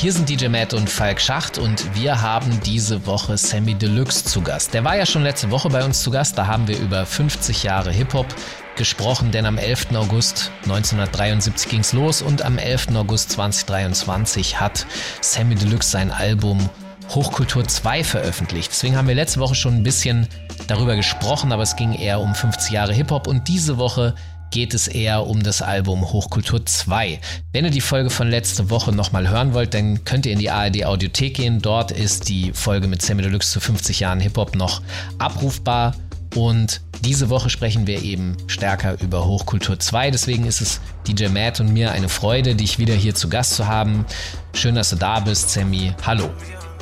[0.00, 4.42] Hier sind DJ Matt und Falk Schacht und wir haben diese Woche Sammy Deluxe zu
[4.42, 4.72] Gast.
[4.72, 7.64] Der war ja schon letzte Woche bei uns zu Gast, da haben wir über 50
[7.64, 8.32] Jahre Hip-Hop
[8.76, 9.96] gesprochen, denn am 11.
[9.96, 12.94] August 1973 ging's los und am 11.
[12.94, 14.86] August 2023 hat
[15.20, 16.70] Sammy Deluxe sein Album
[17.08, 18.70] Hochkultur 2 veröffentlicht.
[18.70, 20.28] Deswegen haben wir letzte Woche schon ein bisschen
[20.68, 24.14] darüber gesprochen, aber es ging eher um 50 Jahre Hip-Hop und diese Woche
[24.50, 27.20] geht es eher um das Album Hochkultur 2.
[27.52, 30.50] Wenn ihr die Folge von letzte Woche nochmal hören wollt, dann könnt ihr in die
[30.50, 31.60] ARD Audiothek gehen.
[31.60, 34.82] Dort ist die Folge mit Sammy Deluxe zu 50 Jahren Hip-Hop noch
[35.18, 35.94] abrufbar.
[36.34, 40.10] Und diese Woche sprechen wir eben stärker über Hochkultur 2.
[40.10, 43.66] Deswegen ist es DJ Matt und mir eine Freude, dich wieder hier zu Gast zu
[43.66, 44.04] haben.
[44.52, 45.94] Schön, dass du da bist, Sammy.
[46.04, 46.30] Hallo.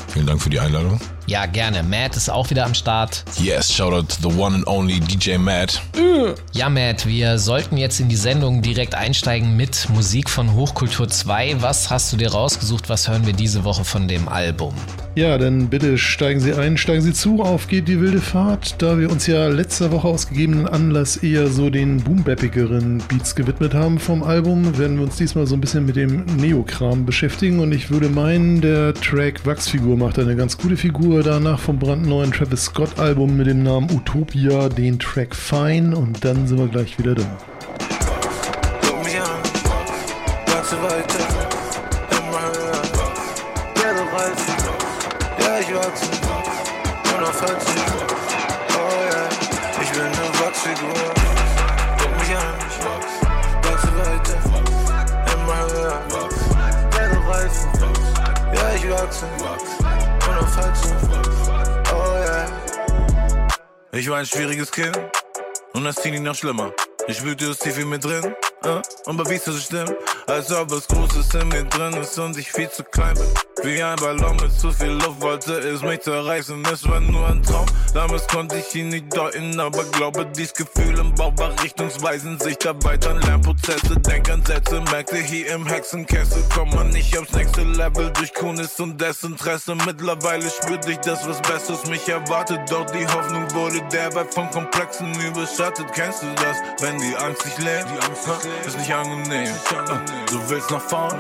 [0.08, 1.00] Vielen Dank für die Einladung.
[1.28, 1.82] Ja, gerne.
[1.82, 3.24] Matt ist auch wieder am Start.
[3.36, 5.82] Yes, shout out to the one and only DJ Matt.
[6.52, 11.56] Ja, Matt, wir sollten jetzt in die Sendung direkt einsteigen mit Musik von Hochkultur 2.
[11.60, 12.88] Was hast du dir rausgesucht?
[12.88, 14.72] Was hören wir diese Woche von dem Album?
[15.16, 18.82] Ja, dann bitte steigen Sie ein, steigen Sie zu, auf geht die wilde Fahrt.
[18.82, 23.72] Da wir uns ja letzte Woche aus gegebenen Anlass eher so den boombappigeren Beats gewidmet
[23.72, 27.72] haben vom Album, werden wir uns diesmal so ein bisschen mit dem Neokram beschäftigen und
[27.72, 31.15] ich würde meinen, der Track Wachsfigur macht eine ganz gute Figur.
[31.22, 35.96] Danach vom brandneuen Travis Scott Album mit dem Namen Utopia den Track Fine.
[35.96, 37.22] Und dann sind wir gleich wieder da.
[38.82, 39.28] Guck mich an,
[40.46, 40.76] wachse.
[40.82, 41.24] Weiter,
[42.10, 42.86] immer höher,
[63.96, 64.98] Ich war ein schwieriges Kind
[65.72, 66.70] und das Teenie noch schlimmer.
[67.08, 69.96] Ich wühlte es tief in mir drin äh, und bewies, dass es stimmt.
[70.28, 73.26] Als ob was Großes in mir drin ist und ich viel zu klein bin.
[73.62, 76.64] Wie ein Ballon mit zu viel Luft wollte es mich zerreißen.
[76.72, 79.58] Es war nur ein Traum, damals konnte ich ihn nicht deuten.
[79.60, 82.42] Aber glaube, dies Gefühl im Bauch war richtungsweisend.
[82.42, 84.80] Sich erweitern, Lernprozesse, Denkansätze.
[84.90, 89.76] Merkte hier im Hexenkessel, kommt man nicht aufs nächste Level durch Kunis und Desinteresse.
[89.86, 92.60] Mittlerweile spürte ich das, was Besseres mich erwartet.
[92.68, 95.86] Doch die Hoffnung wurde derweil von Komplexen überschattet.
[95.94, 97.86] Kennst du das, wenn die Angst dich lähmt?
[97.90, 98.66] Die Angst huh?
[98.66, 99.54] ist nicht angenehm.
[100.30, 101.14] Du willst nach vorn,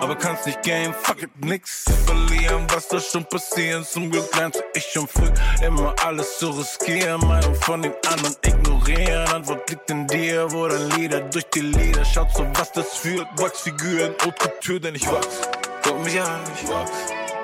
[0.00, 0.94] aber kannst nicht gehen.
[1.02, 3.84] Fuck it, nix verlieren, was da schon passieren.
[3.84, 5.28] Zum Glück lernte ich schon früh
[5.64, 7.20] immer alles zu riskieren.
[7.26, 9.28] Meinung von den anderen ignorieren.
[9.28, 13.26] Antwort liegt in dir, wo dein Lieder durch die Lieder schaut, so was das führt.
[13.36, 15.40] Wachsfiguren, Haute Couture, denn ich wachs.
[15.82, 16.90] Guck mich an, ich wachs.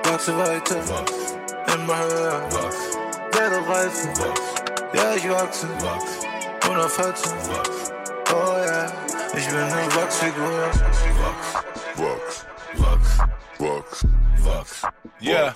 [0.04, 1.12] Wachse weiter, wachs.
[1.74, 2.76] immer höher, wachs.
[3.32, 4.40] Werde reifen, wachs.
[4.94, 6.68] ja ich wachse, wachs.
[6.68, 7.91] unaufhaltsam, wachs.
[9.32, 9.40] Ja, yeah.
[9.40, 10.70] ich bin eine Wachsfigur.
[11.16, 11.54] Wachs,
[11.96, 13.32] wachs, wachs.
[13.62, 14.04] Wachs,
[14.42, 14.82] Wachs,
[15.20, 15.54] yeah,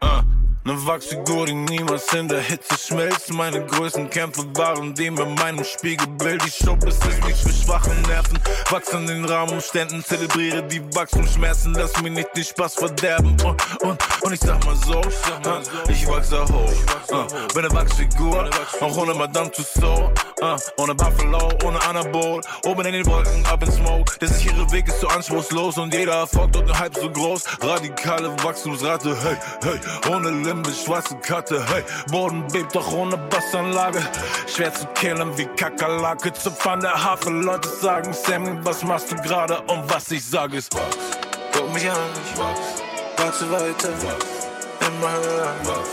[0.00, 0.22] uh.
[0.68, 3.32] Ne Wachsfigur, die niemals in der Hitze schmilzt.
[3.32, 6.44] Meine größten Kämpfe waren die mit meinem Spiegelbild.
[6.44, 8.38] Die Showbiz ist nicht für schwache Nerven.
[8.68, 11.72] Wachs an den Rahmenumständen, zelebriere die Wachstumsschmerzen.
[11.72, 13.34] Lass mich nicht den Spaß verderben.
[13.42, 16.72] Und, und, und ich sag mal so, uh, ich wachse hoch.
[17.12, 18.50] Uh, bin ne Wachsfigur,
[18.82, 20.20] auch ohne Madame Tussauds.
[20.42, 22.42] Uh, ohne Buffalo, ohne Anabol.
[22.66, 24.18] Oben in den Wolken, up in Smoke.
[24.18, 27.44] Der sichere Weg ist so anspruchslos und jeder Erfolg dort nur halb so groß.
[27.62, 34.00] Radikale Wachstumsrate, hey, hey, ohne Limit schwarze Karte, hey, Boden bebt doch ohne Bassanlage.
[34.46, 37.30] Schwer zu killen wie Kakerlake, Zupfern der Hafe.
[37.30, 39.60] Leute sagen, Sammy, was machst du gerade?
[39.62, 41.18] Und was ich sage ist Wachs.
[41.52, 42.82] Guck mich an, ich wachs.
[43.16, 44.46] Wachse weiter, wachs.
[44.86, 45.90] immer höher, wachs.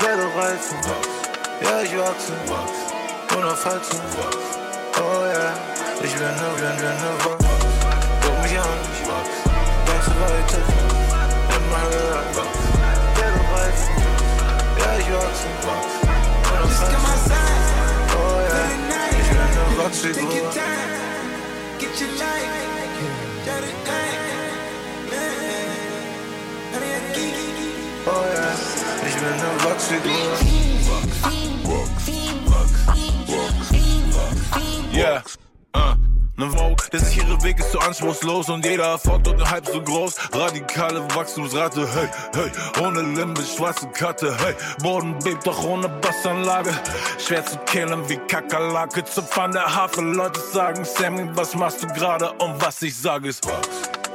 [0.00, 1.08] Werde reifen, wachs.
[1.60, 3.36] ja ich wachse, wachs.
[3.36, 4.00] unaufhaltsam,
[4.98, 5.52] oh yeah.
[6.02, 7.44] ich bin nur, bin, bin nur wachs.
[8.22, 9.36] Guck mich an, ich wachs.
[9.86, 10.62] Wachse weiter,
[11.56, 12.81] immer höher, wachs.
[13.62, 13.96] Werde reifen,
[14.78, 15.48] ja, ich wachse.
[16.68, 17.62] Just get my sign.
[18.14, 18.62] Oh ja,
[19.10, 20.50] ich bin eine Take your Wachsfigur.
[20.52, 20.92] time.
[21.78, 22.56] Get your life.
[23.44, 24.20] Dirty thing.
[25.10, 25.36] Man.
[26.72, 27.36] Honey, I geek.
[28.06, 28.48] Oh ja,
[29.06, 30.12] ich bin eine Wachsfigur.
[30.12, 30.41] Wachs, Wachs, Wachs,
[36.42, 39.80] Ne Vogue, der sichere Weg ist zu anspruchslos und jeder Erfolg dort nur halb so
[39.80, 40.16] groß.
[40.32, 44.52] Radikale Wachstumsrate, hey, hey, ohne Limit, schwarze Karte, hey.
[44.82, 46.72] Boden bebt doch ohne Bassanlage.
[47.24, 49.04] Schwer zu killen wie Kakerlake.
[49.04, 52.32] Zupfern der Hafen, Leute sagen, Sammy, was machst du gerade?
[52.32, 53.68] Und was ich sage ist, wachs.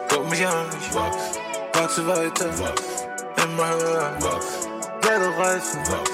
[0.10, 1.40] Guck mich an, ich wachs,
[1.76, 2.84] wachse weiter, wachs,
[3.42, 4.68] immer höher, wachs,
[5.02, 6.12] werde reifen, wachs,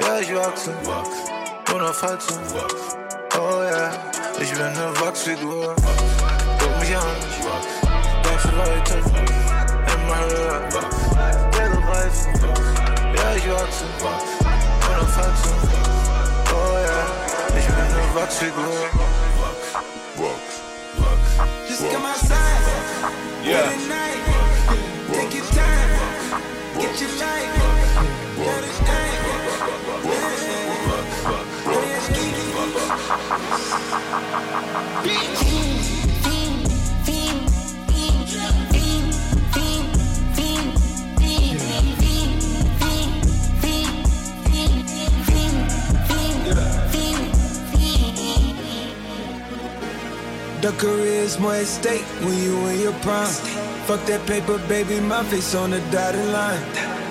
[0.00, 2.96] ja ich wachse, wachs, unaufhaltsam, wachs,
[3.38, 3.92] oh ja,
[4.42, 5.74] ich bin ne Wachsfigur,
[6.58, 7.16] guck mich an,
[8.24, 8.98] wachs, weiter,
[9.94, 10.60] immer höher,
[11.52, 12.32] werde reifen,
[13.14, 14.32] ja ich wachse, wachs,
[14.90, 15.58] unaufhaltsam,
[16.50, 17.00] oh ja,
[17.56, 19.11] ich bin ne Wachsfigur,
[50.72, 53.28] The career's more at stake when you in your prime.
[53.86, 56.62] Fuck that paper, baby, my face on the dotted line.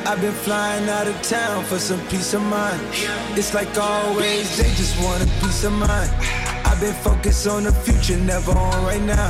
[0.07, 2.81] I've been flying out of town for some peace of mind.
[3.37, 6.09] It's like always, they just want a peace of mind.
[6.65, 9.29] I've been focused on the future, never on right now.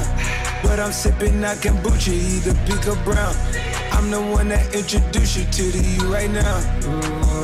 [0.63, 3.35] But I'm sipping that kombucha, either pink or brown.
[3.91, 7.40] I'm the one that introduced you to the you right now.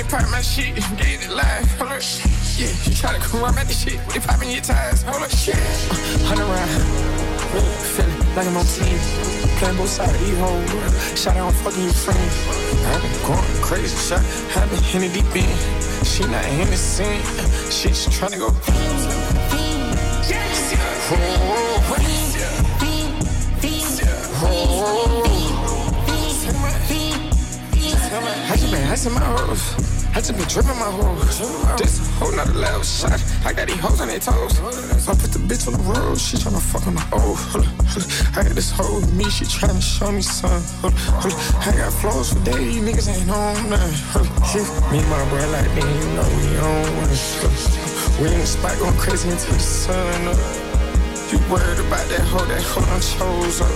[0.00, 1.70] Me pop my shit, get it live.
[1.76, 2.00] Hold up.
[2.56, 5.02] Yeah, you try to come around at the shit, they popping your tires.
[5.02, 5.28] Hold up.
[5.28, 5.56] Shit.
[5.56, 5.60] Uh,
[6.24, 6.72] hunt around.
[7.92, 8.96] Feeling like I'm on team.
[9.60, 11.20] Playing both sides of these hoes.
[11.20, 12.32] Shot out, I'm fucking your friends.
[12.88, 13.94] I've been going crazy.
[14.08, 14.24] Shot,
[14.56, 16.06] I've been in the deep end.
[16.06, 17.20] She not in the scene.
[17.68, 18.48] She just trying to go.
[28.48, 29.89] I just been asking my hoes.
[30.12, 31.38] I just been dripping my hoes.
[31.78, 33.22] This whole nother level shot.
[33.44, 34.58] I got these hoes on their toes.
[34.58, 36.18] So I put the bitch on the road.
[36.18, 37.38] She tryna fuck on my up.
[38.36, 39.30] I got this hoe with me.
[39.30, 40.50] She tryna show me some.
[40.82, 41.66] Hold up, hold up.
[41.66, 42.82] I got flows for days.
[42.82, 44.26] Niggas ain't on nothing.
[44.90, 47.10] Me and my bro like they ain't know we on one.
[48.18, 50.36] We in the spot going crazy until the sun up.
[51.30, 52.44] You worried about that hoe?
[52.46, 53.70] That hoe done chose up.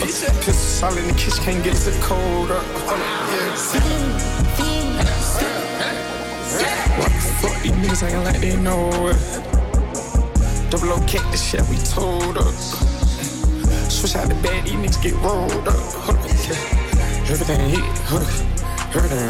[0.00, 2.62] Pistol solid in the kitchen, can't get the cold up.
[2.86, 2.98] Up,
[3.34, 5.13] yeah.
[7.64, 9.16] These niggas ain't like they know it.
[10.70, 12.76] Double O kick the shit we told us.
[13.88, 15.74] Switch out the bed, these niggas get rolled up.
[16.04, 17.30] Hold up, yeah.
[17.32, 18.28] Everything hit, hold up.
[18.94, 19.24] Everything.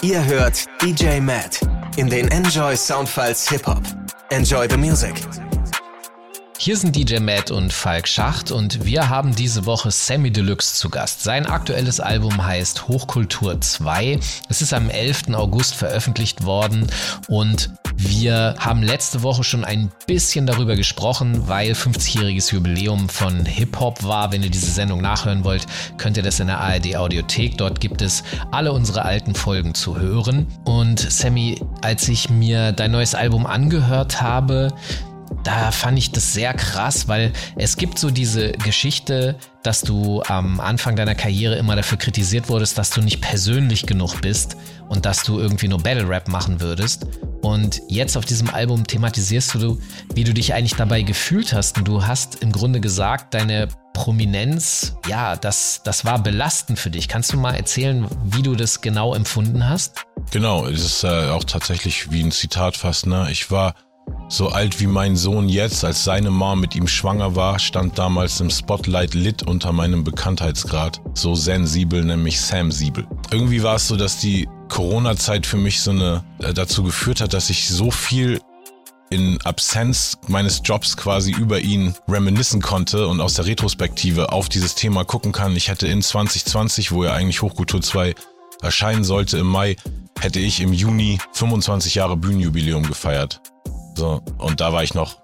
[0.00, 1.58] Ihr hört DJ Matt
[1.96, 3.82] in den Enjoy Soundfiles Hip Hop.
[4.30, 5.47] Enjoy the music.
[6.68, 10.90] Hier sind DJ Matt und Falk Schacht und wir haben diese Woche Sammy Deluxe zu
[10.90, 11.22] Gast.
[11.22, 14.20] Sein aktuelles Album heißt Hochkultur 2.
[14.50, 15.32] Es ist am 11.
[15.32, 16.86] August veröffentlicht worden
[17.26, 24.04] und wir haben letzte Woche schon ein bisschen darüber gesprochen, weil 50-jähriges Jubiläum von Hip-Hop
[24.04, 24.30] war.
[24.30, 27.56] Wenn ihr diese Sendung nachhören wollt, könnt ihr das in der ARD Audiothek.
[27.56, 28.22] Dort gibt es
[28.52, 30.46] alle unsere alten Folgen zu hören.
[30.64, 34.72] Und Sammy, als ich mir dein neues Album angehört habe,
[35.48, 40.60] da fand ich das sehr krass, weil es gibt so diese Geschichte, dass du am
[40.60, 44.58] Anfang deiner Karriere immer dafür kritisiert wurdest, dass du nicht persönlich genug bist
[44.90, 47.06] und dass du irgendwie nur Battle Rap machen würdest.
[47.40, 49.80] Und jetzt auf diesem Album thematisierst du,
[50.14, 51.78] wie du dich eigentlich dabei gefühlt hast.
[51.78, 57.08] Und du hast im Grunde gesagt, deine Prominenz, ja, das, das war belastend für dich.
[57.08, 60.04] Kannst du mal erzählen, wie du das genau empfunden hast?
[60.30, 63.28] Genau, es ist äh, auch tatsächlich wie ein Zitat fast, ne?
[63.30, 63.74] Ich war
[64.28, 68.40] so alt wie mein Sohn jetzt, als seine Mom mit ihm schwanger war, stand damals
[68.40, 71.00] im Spotlight lit unter meinem Bekanntheitsgrad.
[71.14, 73.06] So sensibel, nämlich Sam Siebel.
[73.30, 77.32] Irgendwie war es so, dass die Corona-Zeit für mich so eine, äh, dazu geführt hat,
[77.32, 78.40] dass ich so viel
[79.10, 84.74] in Absenz meines Jobs quasi über ihn reminiszen konnte und aus der Retrospektive auf dieses
[84.74, 85.56] Thema gucken kann.
[85.56, 88.14] Ich hätte in 2020, wo ja eigentlich Hochkultur 2
[88.60, 89.76] erscheinen sollte im Mai,
[90.20, 93.40] hätte ich im Juni 25 Jahre Bühnenjubiläum gefeiert.
[93.98, 95.16] So, und da war ich noch,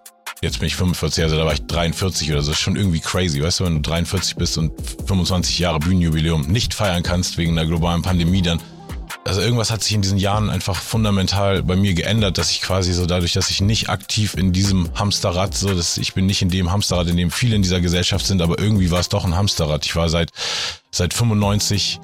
[0.43, 2.50] jetzt bin ich 45, also da war ich 43 oder so.
[2.50, 4.73] Das ist schon irgendwie crazy, weißt du, wenn du 43 bist und
[5.07, 8.61] 25 Jahre Bühnenjubiläum nicht feiern kannst wegen der globalen Pandemie, dann
[9.25, 12.93] also irgendwas hat sich in diesen Jahren einfach fundamental bei mir geändert, dass ich quasi
[12.93, 16.49] so dadurch, dass ich nicht aktiv in diesem Hamsterrad, so dass ich bin nicht in
[16.50, 19.37] dem Hamsterrad, in dem viele in dieser Gesellschaft sind, aber irgendwie war es doch ein
[19.37, 19.87] Hamsterrad.
[19.87, 20.31] Ich war seit
[20.90, 22.00] seit 95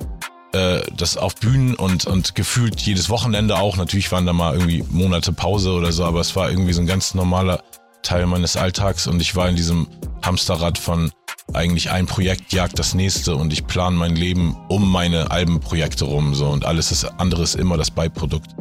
[0.52, 3.76] äh, das auf Bühnen und und gefühlt jedes Wochenende auch.
[3.76, 6.87] Natürlich waren da mal irgendwie Monate Pause oder so, aber es war irgendwie so ein
[6.87, 7.62] ganz normaler
[8.02, 9.87] Teil meines Alltags und ich war in diesem
[10.23, 11.11] Hamsterrad von
[11.52, 16.35] eigentlich ein Projekt jagt das nächste und ich plane mein Leben um meine Albenprojekte rum
[16.35, 18.54] so und alles ist andere ist immer das Beiprodukt.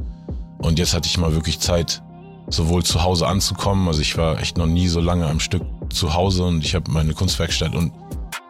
[0.59, 2.01] Und jetzt hatte ich mal wirklich Zeit,
[2.49, 6.13] sowohl zu Hause anzukommen, also ich war echt noch nie so lange am Stück zu
[6.13, 7.93] Hause und ich habe meine Kunstwerkstatt und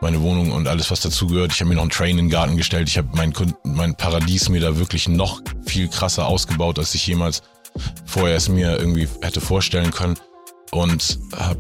[0.02, 1.52] meine Wohnung und alles, was dazugehört.
[1.54, 2.88] Ich habe mir noch einen Train in den Garten gestellt.
[2.88, 7.42] Ich habe mein, mein Paradies mir da wirklich noch viel krasser ausgebaut, als ich jemals
[8.06, 10.18] vorher es mir irgendwie hätte vorstellen können.
[10.72, 11.60] Und habe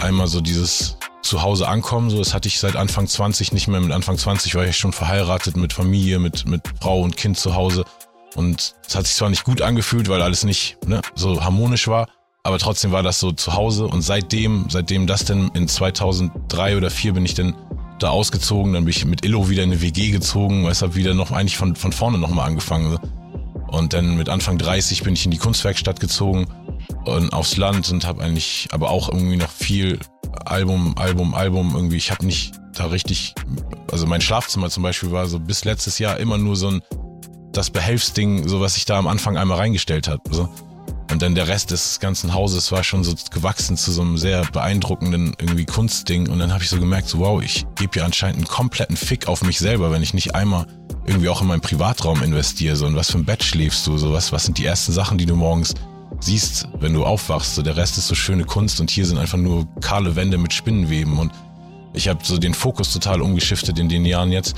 [0.00, 2.10] einmal so dieses zu Hause ankommen.
[2.10, 3.80] So, das hatte ich seit Anfang 20 nicht mehr.
[3.80, 7.54] Mit Anfang 20 war ich schon verheiratet mit Familie, mit, mit Frau und Kind zu
[7.54, 7.84] Hause.
[8.34, 12.08] Und es hat sich zwar nicht gut angefühlt, weil alles nicht ne, so harmonisch war,
[12.44, 13.86] aber trotzdem war das so zu Hause.
[13.86, 17.54] Und seitdem, seitdem das denn in 2003 oder 2004 bin ich dann
[17.98, 21.30] da ausgezogen, dann bin ich mit Illo wieder in eine WG gezogen, du, wieder noch
[21.30, 22.98] eigentlich von, von vorne nochmal angefangen.
[23.68, 26.46] Und dann mit Anfang 30 bin ich in die Kunstwerkstatt gezogen
[27.04, 29.98] und aufs Land und habe eigentlich aber auch irgendwie noch viel
[30.44, 31.96] Album, Album, Album irgendwie.
[31.96, 33.34] Ich habe nicht da richtig,
[33.90, 36.82] also mein Schlafzimmer zum Beispiel war so bis letztes Jahr immer nur so ein
[37.52, 40.22] das Behelfsding, so was ich da am Anfang einmal reingestellt habe.
[40.30, 40.48] So.
[41.12, 44.46] Und dann der Rest des ganzen Hauses war schon so gewachsen zu so einem sehr
[44.46, 46.30] beeindruckenden irgendwie Kunstding.
[46.30, 49.28] Und dann habe ich so gemerkt, so wow, ich gebe ja anscheinend einen kompletten Fick
[49.28, 50.66] auf mich selber, wenn ich nicht einmal
[51.04, 52.76] irgendwie auch in meinen Privatraum investiere.
[52.76, 53.98] So, und was für ein Bett schläfst du?
[53.98, 55.74] So, was, was sind die ersten Sachen, die du morgens
[56.20, 57.56] siehst, wenn du aufwachst.
[57.56, 60.54] So der Rest ist so schöne Kunst und hier sind einfach nur kahle Wände mit
[60.54, 61.32] Spinnenweben und
[61.92, 64.56] ich habe so den Fokus total umgeschiftet in den Jahren jetzt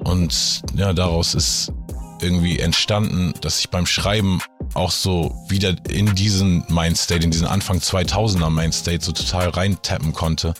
[0.00, 1.72] und ja, daraus ist
[2.20, 4.40] irgendwie entstanden, dass ich beim Schreiben
[4.74, 10.54] auch so wieder in diesen Mindstate, in diesen Anfang 2000er Mindstate so total reintappen konnte.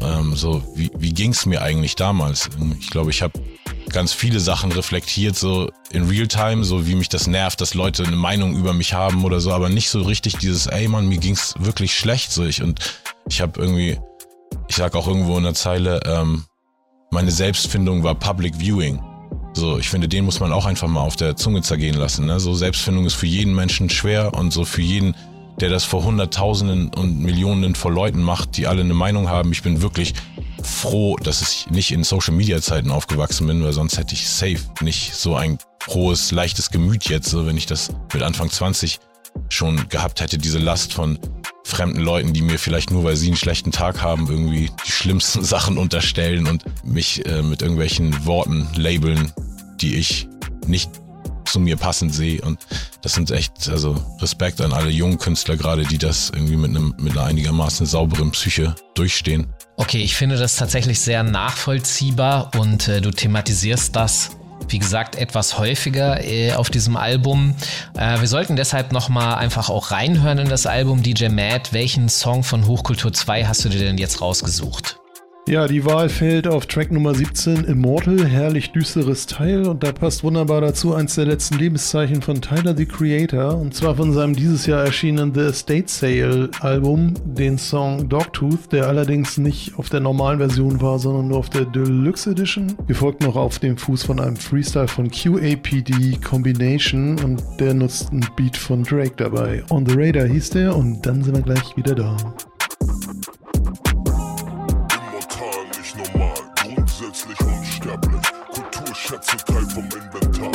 [0.00, 2.48] Ähm, so, wie, wie ging's mir eigentlich damals?
[2.80, 3.40] Ich glaube, ich habe
[3.90, 8.16] ganz viele Sachen reflektiert, so in Realtime, so wie mich das nervt, dass Leute eine
[8.16, 11.54] Meinung über mich haben oder so, aber nicht so richtig dieses, ey Mann, mir ging's
[11.58, 12.80] wirklich schlecht, so ich und
[13.28, 13.98] ich habe irgendwie,
[14.68, 16.44] ich sag auch irgendwo in der Zeile, ähm,
[17.10, 19.00] meine Selbstfindung war Public Viewing.
[19.56, 22.26] So, ich finde, den muss man auch einfach mal auf der Zunge zergehen lassen.
[22.26, 22.38] Ne?
[22.40, 25.16] So Selbstfindung ist für jeden Menschen schwer und so für jeden,
[25.60, 29.52] der das vor Hunderttausenden und Millionen von Leuten macht, die alle eine Meinung haben.
[29.52, 30.12] Ich bin wirklich
[30.62, 34.60] froh, dass ich nicht in Social Media Zeiten aufgewachsen bin, weil sonst hätte ich safe
[34.82, 38.98] nicht so ein frohes, leichtes Gemüt jetzt, so wenn ich das mit Anfang 20
[39.48, 41.18] schon gehabt hätte, diese Last von
[41.66, 45.42] fremden Leuten, die mir vielleicht nur, weil sie einen schlechten Tag haben, irgendwie die schlimmsten
[45.44, 49.32] Sachen unterstellen und mich äh, mit irgendwelchen Worten labeln,
[49.80, 50.28] die ich
[50.66, 50.90] nicht
[51.44, 52.40] zu mir passend sehe.
[52.40, 52.60] Und
[53.02, 56.94] das sind echt, also Respekt an alle jungen Künstler gerade, die das irgendwie mit einem,
[56.98, 59.46] mit einer einigermaßen sauberen Psyche durchstehen.
[59.76, 64.30] Okay, ich finde das tatsächlich sehr nachvollziehbar und äh, du thematisierst das
[64.68, 67.54] wie gesagt, etwas häufiger äh, auf diesem Album.
[67.96, 71.70] Äh, wir sollten deshalb nochmal einfach auch reinhören in das Album DJ Mad.
[71.72, 74.98] Welchen Song von Hochkultur 2 hast du dir denn jetzt rausgesucht?
[75.48, 79.68] Ja, die Wahl fällt auf Track Nummer 17, Immortal, herrlich düsteres Teil.
[79.68, 83.56] Und da passt wunderbar dazu eins der letzten Lebenszeichen von Tyler, the Creator.
[83.56, 88.88] Und zwar von seinem dieses Jahr erschienenen The Estate Sale Album, den Song Dogtooth, der
[88.88, 92.74] allerdings nicht auf der normalen Version war, sondern nur auf der Deluxe Edition.
[92.88, 98.26] Gefolgt noch auf dem Fuß von einem Freestyle von QAPD Combination und der nutzt einen
[98.34, 99.62] Beat von Drake dabei.
[99.70, 102.16] On the Radar hieß der und dann sind wir gleich wieder da.
[109.08, 110.50] Schätze Teil vom Inventar.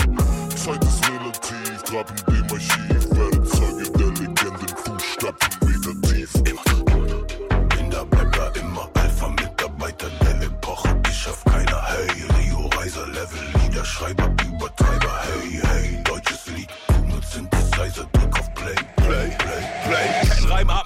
[0.57, 6.35] Zeit ist relativ, grab in dem Archiv, werde Zeuge der Legenden, Fußstapfen Meter tief.
[6.35, 11.01] Immer in der Bänder, immer Alpha-Mitarbeiter der Epoche.
[11.09, 14.29] Ich schaff keiner, hey, Rio Reiser, Level, Liederschreiber,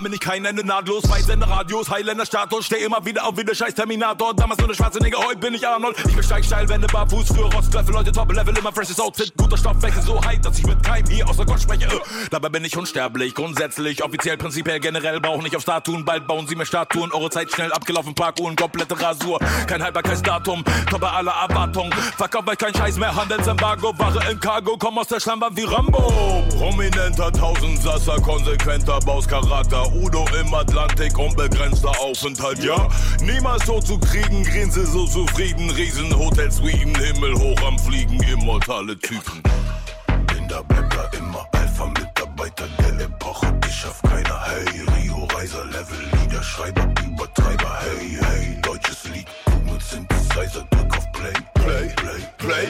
[0.05, 1.09] Atmen nicht kein Ende nahtlos.
[1.09, 2.67] Weitsender Radius, Highlander Status.
[2.67, 4.35] Steh immer wieder auf wie der scheiß Terminator.
[4.35, 5.95] Damals nur eine schwarze Nigger, heute bin ich Arnold.
[6.07, 9.33] Ich besteig steil, Wände barfuß, früher Rotzklöffel, Leute top Level, immer freshes Outfit.
[9.35, 11.85] Guter Stoffwechsel, so high, dass ich mit keinem hier außer Gott spreche.
[11.85, 11.99] Äh.
[12.29, 15.19] Dabei bin ich unsterblich, grundsätzlich, offiziell, prinzipiell, generell.
[15.19, 17.11] Brauch nicht auf Statuen, bald bauen sie mir Statuen.
[17.11, 19.39] Eure Zeit schnell abgelaufen, Parkuhren, komplette Rasur.
[19.65, 21.91] Kein Haltbarkeitsdatum, Top aller Erwartung.
[22.17, 26.43] Verkauf euch kein Scheiß mehr, Handelsembargo, Ware im Cargo, komm aus der Schlammwand wie Rambo.
[26.55, 29.94] Prominenter Tausendsasser, konsequenter Bauscharakter.
[30.01, 32.87] Udo im Atlantik, unbegrenzter Aufenthalt, ja.
[33.21, 35.69] Niemals so zu kriegen, grinse so zufrieden.
[35.71, 39.41] Riesenhotel, Suiten, Himmel hoch am Fliegen, immortale Typen.
[40.27, 43.47] Bin da, bleib da immer Alpha-Mitarbeiter der Epoche.
[43.67, 44.65] Ich schaff keiner, hey.
[44.97, 48.61] Rio Reiser, Level, Leader, Schreiber, Übertreiber, hey, hey.
[48.61, 49.27] Deutsches Lied,
[49.63, 52.67] mit Synthesizer, drück auf Play, Play, Play, Play.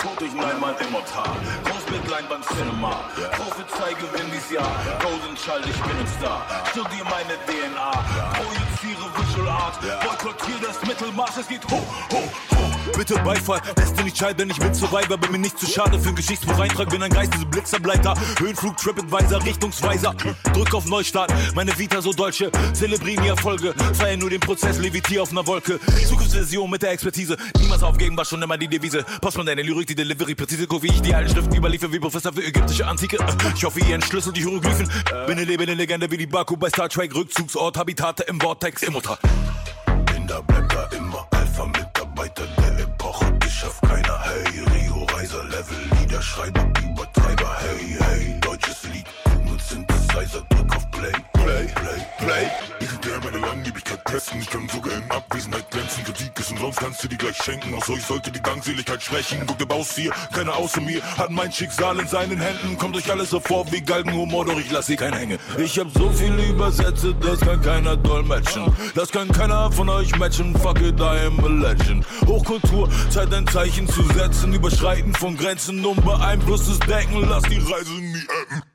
[0.00, 1.36] Tod durch Leinwand immortal.
[1.64, 3.04] Großbildlein beim Cinema.
[3.36, 4.72] Prophezei gewinn dies Jahr.
[5.02, 6.46] Golden Child, ich bin ein Star.
[6.70, 7.90] Studier meine DNA.
[8.32, 9.78] Projiziere Visual Art.
[9.80, 11.36] Boykottier das Mittelmaß.
[11.36, 12.79] Es geht hoch, hoch, hoch.
[12.96, 13.60] Bitte Beifall.
[13.76, 15.16] Destiny Child, denn ich bin Survivor.
[15.16, 16.90] Bin mir nicht zu schade für ein Geschichtsbuch Eintrag.
[16.90, 18.14] Bin ein Geist, diese Blitzableiter.
[18.38, 20.14] Höhenflug, TripAdvisor, Richtungsweiser.
[20.52, 21.32] Drück auf Neustart.
[21.54, 22.50] Meine Vita so deutsche.
[22.72, 23.74] Zelebrieren die Erfolge.
[23.94, 24.78] Feier nur den Prozess.
[24.78, 25.80] Levitier auf einer Wolke.
[26.06, 27.36] Zukunftsvision mit der Expertise.
[27.58, 29.04] Niemals aufgeben war schon immer die Devise.
[29.20, 30.66] Pass mal deine Lyrik, die Delivery präzise.
[30.66, 31.92] Guck, wie ich die alten Schriften überliefe.
[31.92, 33.18] Wie Professor für ägyptische Antike.
[33.54, 34.88] Ich hoffe, ihr entschlüsselt die Hieroglyphen.
[35.26, 37.14] Bin eine lebende Legende wie die Baku bei Star Trek.
[37.14, 39.18] Rückzugsort, Habitate im Vortex, Immortal.
[40.12, 42.59] Bin da, bleib da immer Alpha-Mitarbeiter
[46.22, 48.40] Schreiber, Übertreiber, hey, hey.
[48.40, 49.06] Deutsches Lied,
[49.50, 51.12] mit Synthesizer, drück auf Play,
[52.20, 52.50] Play.
[52.80, 54.40] Ich der meine Langlebigkeit pressen.
[54.40, 56.04] Ich kann sogar in Abwesenheit glänzen.
[56.04, 57.74] Kritik ist umsonst, kannst du die gleich schenken.
[57.74, 59.42] Aus euch sollte die Dankseligkeit sprechen.
[59.46, 62.76] Guck, der Baus hier, keiner außer mir hat mein Schicksal in seinen Händen.
[62.78, 65.38] Kommt euch alles so vor wie Galgenhumor, doch ich lass hier keinen hängen.
[65.58, 68.72] Ich hab so viele Übersätze, das kann keiner dolmetschen.
[68.94, 70.54] Das kann keiner von euch matchen.
[70.58, 72.06] Fuck it, I am a legend.
[72.26, 74.52] Hochkultur, Zeit ein Zeichen zu setzen.
[74.52, 77.28] Überschreiten von Grenzen, unbeeinflusstes Denken.
[77.28, 78.69] Lass die Reise nie enden.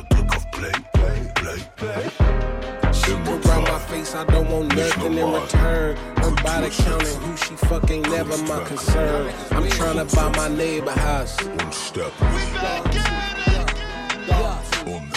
[0.00, 2.10] Drück auf Play, Play, Play, Play.
[2.94, 5.96] She could around my face, I don't want nothing in return.
[6.16, 9.30] Her body counting who she fucking, never my concern.
[9.50, 11.36] I'm tryna buy my neighbor house.
[11.42, 12.10] One step.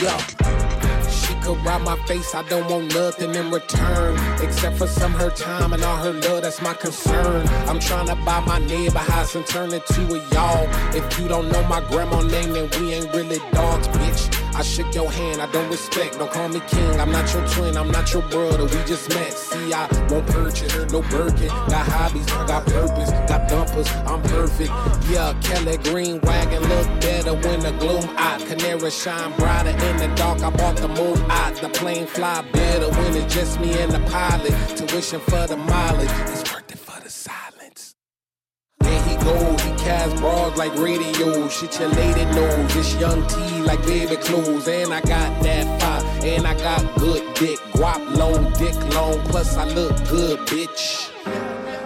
[0.02, 0.18] Yeah.
[1.10, 4.20] She could ride my face, I don't want nothing in return.
[4.42, 7.48] Except for some her time and all her love, that's my concern.
[7.70, 10.68] I'm trying to buy my neighbor house and turn it to a y'all.
[10.94, 14.45] If you don't know my grandma name, then we ain't really dogs, bitch.
[14.56, 16.18] I shook your hand, I don't respect.
[16.18, 18.64] Don't call me king, I'm not your twin, I'm not your brother.
[18.64, 19.34] We just met.
[19.34, 21.50] See, I won't purchase, no Birkin.
[21.50, 24.72] Got hobbies, got purpose, got dumpers, I'm perfect.
[25.12, 28.40] Yeah, Kelly Green wagon look better when the gloom out.
[28.48, 30.42] Canary shine brighter in the dark.
[30.42, 31.56] I bought the moon out.
[31.56, 34.54] The plane fly better when it's just me and the pilot.
[34.78, 37.96] Tuition for the mileage, it's worth it for the silence.
[38.80, 41.48] There he go, cast broads like radio.
[41.48, 42.74] Shit your lady knows.
[42.74, 44.68] This young T like baby clothes.
[44.68, 46.04] And I got that fire.
[46.24, 47.60] And I got good dick.
[47.74, 49.20] Guap long, dick long.
[49.30, 51.12] Plus I look good, bitch.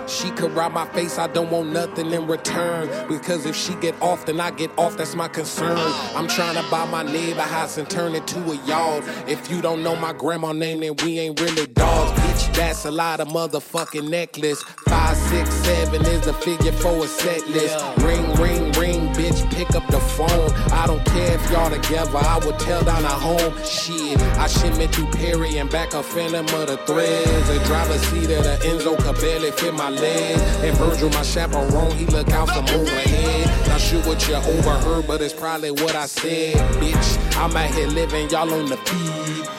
[0.08, 2.90] She could rob my face, I don't want nothing in return.
[3.08, 5.78] Because if she get off, then I get off, that's my concern.
[6.16, 9.04] I'm trying to buy my neighbor house and turn it to a yard.
[9.28, 12.19] If you don't know my grandma name, then we ain't really dogs.
[12.54, 14.62] That's a lot of motherfucking necklace.
[14.88, 17.78] Five, six, seven is the figure for a set list.
[17.98, 20.52] Ring, ring, ring, bitch, pick up the phone.
[20.72, 23.54] I don't care if y'all together, I would tell down a home.
[23.64, 27.50] Shit, I shipment through Perry and back a phantom of the threads.
[27.50, 30.42] A driver's seat of the Enzo could barely fit my legs.
[30.64, 33.68] And Virgil, my chaperone, he look out from overhead.
[33.68, 37.38] Not sure what you overheard, but it's probably what I said, bitch.
[37.38, 39.59] I'm out here living, y'all on the feed.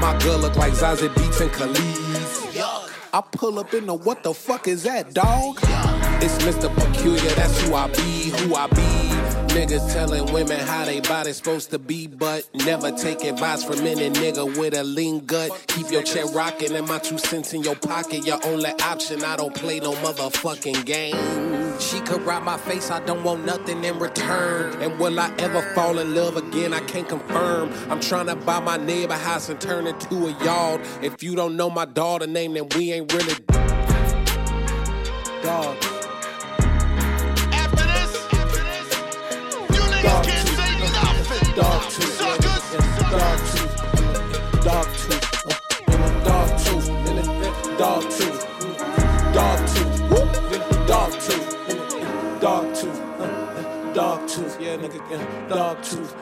[0.00, 2.58] My girl look like Zazie Beats and Khalees.
[3.12, 5.58] I pull up in the what the fuck is that, dog?
[6.22, 6.72] It's Mr.
[6.74, 9.17] Peculiar, that's who I be, who I be.
[9.48, 14.10] Niggas telling women how they body supposed to be, but never take advice from any
[14.10, 15.50] nigga with a lean gut.
[15.68, 18.24] Keep your chair rocking and my two cents in your pocket.
[18.26, 21.78] Your only option, I don't play no motherfucking game.
[21.80, 24.80] She could ride my face, I don't want nothing in return.
[24.82, 26.72] And will I ever fall in love again?
[26.72, 27.72] I can't confirm.
[27.90, 30.80] I'm trying to buy my neighbor house and turn it to a yard.
[31.02, 33.34] If you don't know my daughter name, then we ain't really
[35.42, 35.97] dogs.
[47.78, 48.44] Dog tooth.
[49.32, 50.86] Dog tooth.
[50.86, 51.48] Dog tooth.
[52.40, 56.14] dog tooth, dog tooth, yeah, nigga, yeah, dog tooth,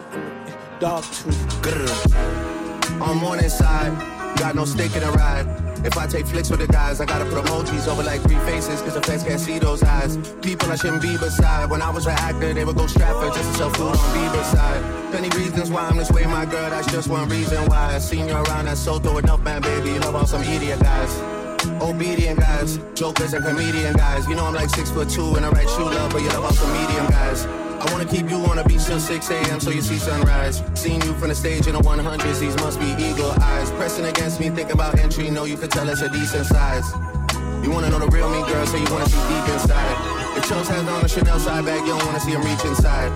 [0.81, 1.63] dog tooth.
[1.63, 3.03] Grr.
[3.03, 3.93] On morning side,
[4.39, 5.47] got no stake in the ride.
[5.85, 8.81] If I take flicks with the guys, I gotta put emojis over like three faces,
[8.81, 10.17] cause the feds can't see those eyes.
[10.41, 11.71] People I shouldn't be beside.
[11.71, 14.47] When I was an actor, they would go Stratford just to sell food on Bieber's
[14.47, 15.11] side.
[15.11, 17.95] Plenty reasons why I'm this way, my girl, that's just one reason why.
[17.95, 19.99] I seen you around that Soto enough, man, baby.
[19.99, 21.36] Love all some idiot guys.
[21.81, 24.27] Obedient guys, jokers and comedian guys.
[24.29, 26.45] You know I'm like six foot two and I write shoe love, but you love
[26.45, 27.47] all some medium guys.
[27.87, 29.61] I wanna keep you on the beach till 6 a.m.
[29.61, 30.63] so you see sunrise.
[30.75, 33.71] Seeing you from the stage in the 100s, these must be eagle eyes.
[33.73, 36.91] Pressing against me, think about entry, know you could tell it's a decent size.
[37.63, 40.37] You wanna know the real me, girl, so you wanna see deep inside.
[40.37, 43.11] If Chose has on a Chanel side bag, you don't wanna see him reach inside.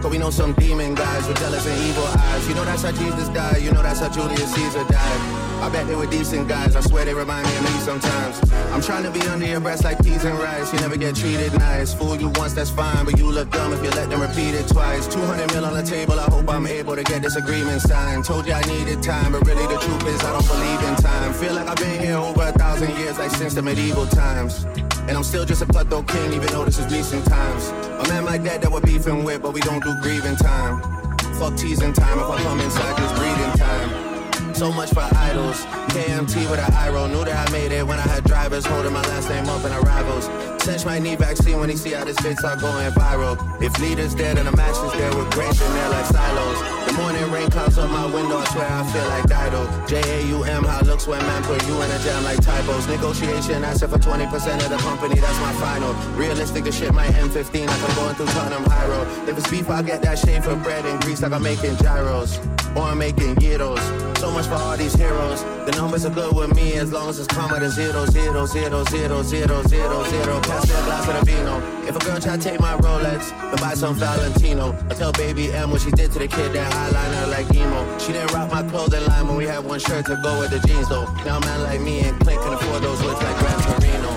[0.00, 2.48] But we know some demon guys with jealous and evil eyes.
[2.48, 5.47] You know that's how Jesus died, you know that's how Julius Caesar died.
[5.60, 8.40] I bet they were decent guys, I swear they remind me of me sometimes.
[8.72, 10.72] I'm trying to be under your breast like peas and rice.
[10.72, 11.92] You never get treated nice.
[11.92, 14.68] Fool you once, that's fine, but you look dumb if you let them repeat it
[14.68, 15.06] twice.
[15.08, 18.24] 200 mil on the table, I hope I'm able to get this agreement signed.
[18.24, 21.32] Told you I needed time, but really the truth is I don't believe in time.
[21.34, 24.64] Feel like I've been here over a thousand years, like since the medieval times.
[25.08, 27.68] And I'm still just a cutthroat king, even though this is recent times.
[27.70, 30.80] A man like that that we're beefing with, but we don't do grieving time.
[31.40, 33.97] Fuck teasing time, if I come inside, just breathing time.
[34.58, 35.64] So much for idols.
[35.94, 37.06] KMT with an eye roll.
[37.06, 39.70] Knew that I made it when I had drivers holding my last name up in
[39.70, 40.26] arrivals.
[40.60, 43.38] Sesh might need vaccine when he see how this vid start going viral.
[43.62, 46.58] If leaders dead and the is there with grace in there like silos.
[46.88, 49.62] The morning rain clouds on my window, I swear I feel like Dido.
[49.86, 52.88] J-A-U-M, how looks when man put you in a jam like typos.
[52.88, 54.26] Negotiation, asking for 20%
[54.64, 55.94] of the company, that's my final.
[56.18, 59.06] Realistic, the shit might M15 like I'm going through Tottenham High Road.
[59.28, 62.40] If it's beef, I get that shame for bread and grease like I'm making gyros.
[62.74, 63.78] Or I'm making gyros.
[64.38, 65.42] Much for all these heroes.
[65.66, 68.84] The numbers are good with me as long as it's comma to zero, zero, zero,
[68.84, 70.40] zero, zero, zero, zero.
[70.42, 71.58] Pass a glass of the vino.
[71.88, 74.78] If a girl try to take my Rolex, then buy some Valentino.
[74.88, 77.98] I tell baby M what she did to the kid that eyeliner like emo.
[77.98, 80.60] She didn't rock my clothing line when we had one shirt to go with the
[80.68, 81.06] jeans though.
[81.24, 84.12] Now man like me and Clint can afford those looks like Gran Torino.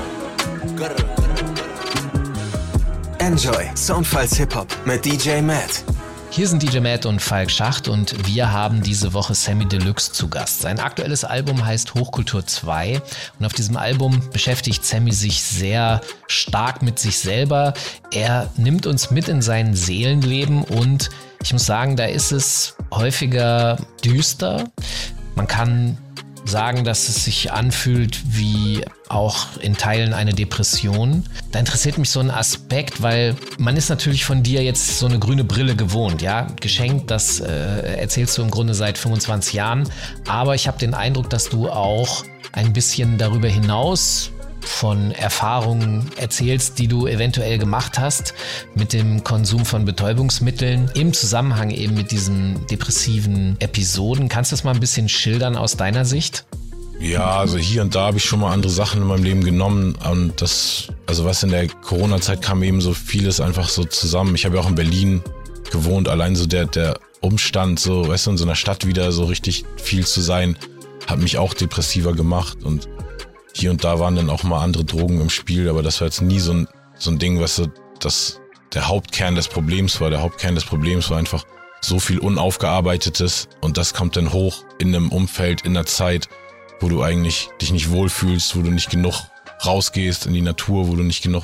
[3.25, 5.83] Enjoy Soundfiles Hip Hop mit DJ Matt.
[6.33, 10.29] Hier sind DJ Matt und Falk Schacht und wir haben diese Woche Sammy Deluxe zu
[10.29, 10.61] Gast.
[10.61, 13.01] Sein aktuelles Album heißt Hochkultur 2
[13.37, 17.73] und auf diesem Album beschäftigt Sammy sich sehr stark mit sich selber.
[18.13, 21.09] Er nimmt uns mit in sein Seelenleben und
[21.43, 24.63] ich muss sagen, da ist es häufiger düster.
[25.35, 25.97] Man kann
[26.45, 31.23] sagen, dass es sich anfühlt wie auch in Teilen eine Depression.
[31.51, 35.19] Da interessiert mich so ein Aspekt, weil man ist natürlich von dir jetzt so eine
[35.19, 39.89] grüne Brille gewohnt, ja, geschenkt, das äh, erzählst du im Grunde seit 25 Jahren,
[40.27, 42.23] aber ich habe den Eindruck, dass du auch
[42.53, 48.33] ein bisschen darüber hinaus von Erfahrungen erzählst, die du eventuell gemacht hast
[48.75, 54.29] mit dem Konsum von Betäubungsmitteln im Zusammenhang eben mit diesen depressiven Episoden.
[54.29, 56.45] Kannst du das mal ein bisschen schildern aus deiner Sicht?
[56.99, 59.95] Ja, also hier und da habe ich schon mal andere Sachen in meinem Leben genommen
[60.09, 64.35] und das, also was in der Corona-Zeit kam eben so vieles einfach so zusammen.
[64.35, 65.21] Ich habe ja auch in Berlin
[65.71, 69.25] gewohnt, allein so der, der Umstand, so, weißt du, in so einer Stadt wieder so
[69.25, 70.57] richtig viel zu sein,
[71.07, 72.87] hat mich auch depressiver gemacht und
[73.53, 76.21] hier und da waren dann auch mal andere Drogen im Spiel, aber das war jetzt
[76.21, 77.67] nie so ein, so ein Ding, was so,
[77.99, 78.39] das
[78.73, 80.09] der Hauptkern des Problems war.
[80.09, 81.45] Der Hauptkern des Problems war einfach
[81.81, 86.29] so viel Unaufgearbeitetes und das kommt dann hoch in einem Umfeld, in einer Zeit,
[86.79, 89.23] wo du eigentlich dich nicht wohlfühlst, wo du nicht genug
[89.65, 91.43] rausgehst in die Natur, wo du nicht genug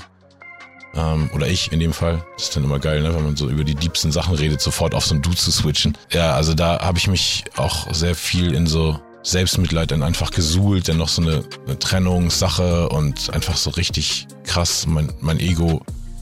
[0.95, 3.49] ähm, oder ich in dem Fall, das ist dann immer geil, ne, wenn man so
[3.49, 5.97] über die diebsten Sachen redet, sofort auf so ein Du zu switchen.
[6.11, 10.87] Ja, also da habe ich mich auch sehr viel in so Selbstmitleid dann einfach gesuhlt,
[10.87, 15.81] dann noch so eine, eine Trennungssache und einfach so richtig krass mein, mein Ego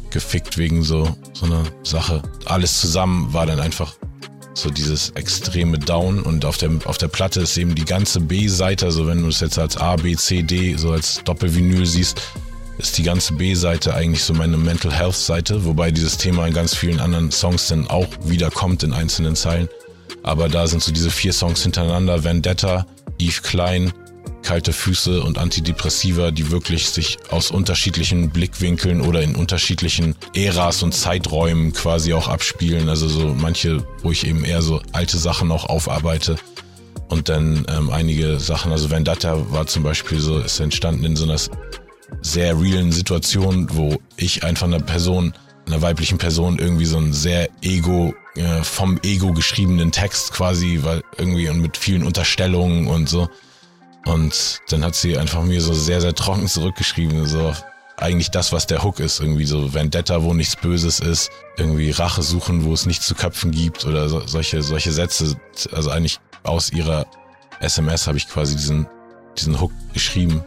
[0.09, 2.21] gefickt wegen so, so einer Sache.
[2.45, 3.95] Alles zusammen war dann einfach
[4.53, 8.85] so dieses extreme Down und auf der, auf der Platte ist eben die ganze B-Seite,
[8.85, 12.21] also wenn du es jetzt als A, B, C, D so als Doppelvinyl siehst,
[12.77, 16.75] ist die ganze B-Seite eigentlich so meine Mental Health Seite, wobei dieses Thema in ganz
[16.75, 19.69] vielen anderen Songs dann auch wiederkommt in einzelnen Zeilen.
[20.23, 22.85] Aber da sind so diese vier Songs hintereinander, Vendetta,
[23.19, 23.93] Eve Klein,
[24.41, 30.93] Kalte Füße und Antidepressiva, die wirklich sich aus unterschiedlichen Blickwinkeln oder in unterschiedlichen Äras und
[30.93, 32.87] Zeiträumen quasi auch abspielen.
[32.87, 36.35] Also so manche, wo ich eben eher so alte Sachen auch aufarbeite.
[37.09, 41.23] Und dann ähm, einige Sachen, also Vendetta war zum Beispiel so, ist entstanden in so
[41.23, 41.39] einer
[42.21, 45.33] sehr realen Situation, wo ich einfach einer Person,
[45.67, 51.03] einer weiblichen Person irgendwie so ein sehr Ego äh, vom Ego geschriebenen Text quasi, weil
[51.17, 53.29] irgendwie und mit vielen Unterstellungen und so
[54.05, 57.53] Und dann hat sie einfach mir so sehr, sehr trocken zurückgeschrieben, so
[57.97, 62.21] eigentlich das, was der Hook ist, irgendwie so Vendetta, wo nichts Böses ist, irgendwie Rache
[62.21, 65.35] suchen, wo es nichts zu köpfen gibt oder so, solche, solche Sätze.
[65.71, 67.05] Also eigentlich aus ihrer
[67.61, 68.85] SMS habe ich quasi diesen,
[69.37, 70.43] diesen Hook geschrieben.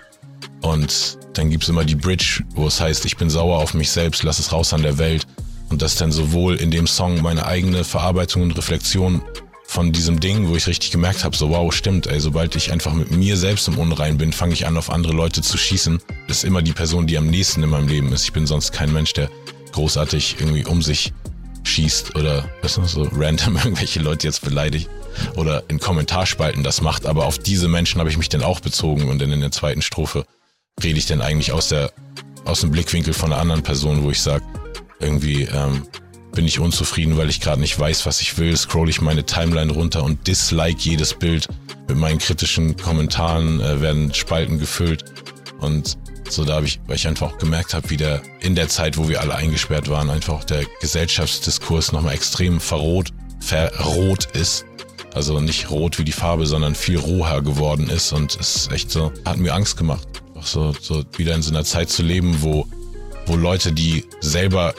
[0.62, 4.22] Und dann gibt's immer die Bridge, wo es heißt, ich bin sauer auf mich selbst,
[4.22, 5.26] lass es raus an der Welt.
[5.70, 9.22] Und das dann sowohl in dem Song meine eigene Verarbeitung und Reflexion
[9.64, 12.94] von diesem Ding, wo ich richtig gemerkt habe, so wow, stimmt, ey, sobald ich einfach
[12.94, 16.00] mit mir selbst im Unrein bin, fange ich an, auf andere Leute zu schießen.
[16.26, 18.24] Das ist immer die Person, die am nächsten in meinem Leben ist.
[18.24, 19.28] Ich bin sonst kein Mensch, der
[19.72, 21.12] großartig irgendwie um sich
[21.64, 24.88] schießt oder weißt du, so random irgendwelche Leute jetzt beleidigt
[25.36, 27.04] oder in Kommentarspalten das macht.
[27.04, 29.82] Aber auf diese Menschen habe ich mich dann auch bezogen und dann in der zweiten
[29.82, 30.24] Strophe
[30.82, 31.92] rede ich dann eigentlich aus der
[32.44, 34.42] aus dem Blickwinkel von einer anderen Person, wo ich sage,
[35.00, 35.86] irgendwie ähm,
[36.32, 39.72] bin ich unzufrieden, weil ich gerade nicht weiß, was ich will, scroll ich meine Timeline
[39.72, 41.48] runter und dislike jedes Bild.
[41.88, 45.04] Mit meinen kritischen Kommentaren äh, werden Spalten gefüllt.
[45.60, 48.68] Und so da habe ich, weil ich einfach auch gemerkt habe, wie der in der
[48.68, 54.64] Zeit, wo wir alle eingesperrt waren, einfach der Gesellschaftsdiskurs nochmal extrem verrot, verrot ist.
[55.14, 58.12] Also nicht rot wie die Farbe, sondern viel roher geworden ist.
[58.12, 60.06] Und es ist echt so, hat mir Angst gemacht.
[60.38, 62.66] Auch so, so wieder in so einer Zeit zu leben, wo,
[63.26, 64.74] wo Leute, die selber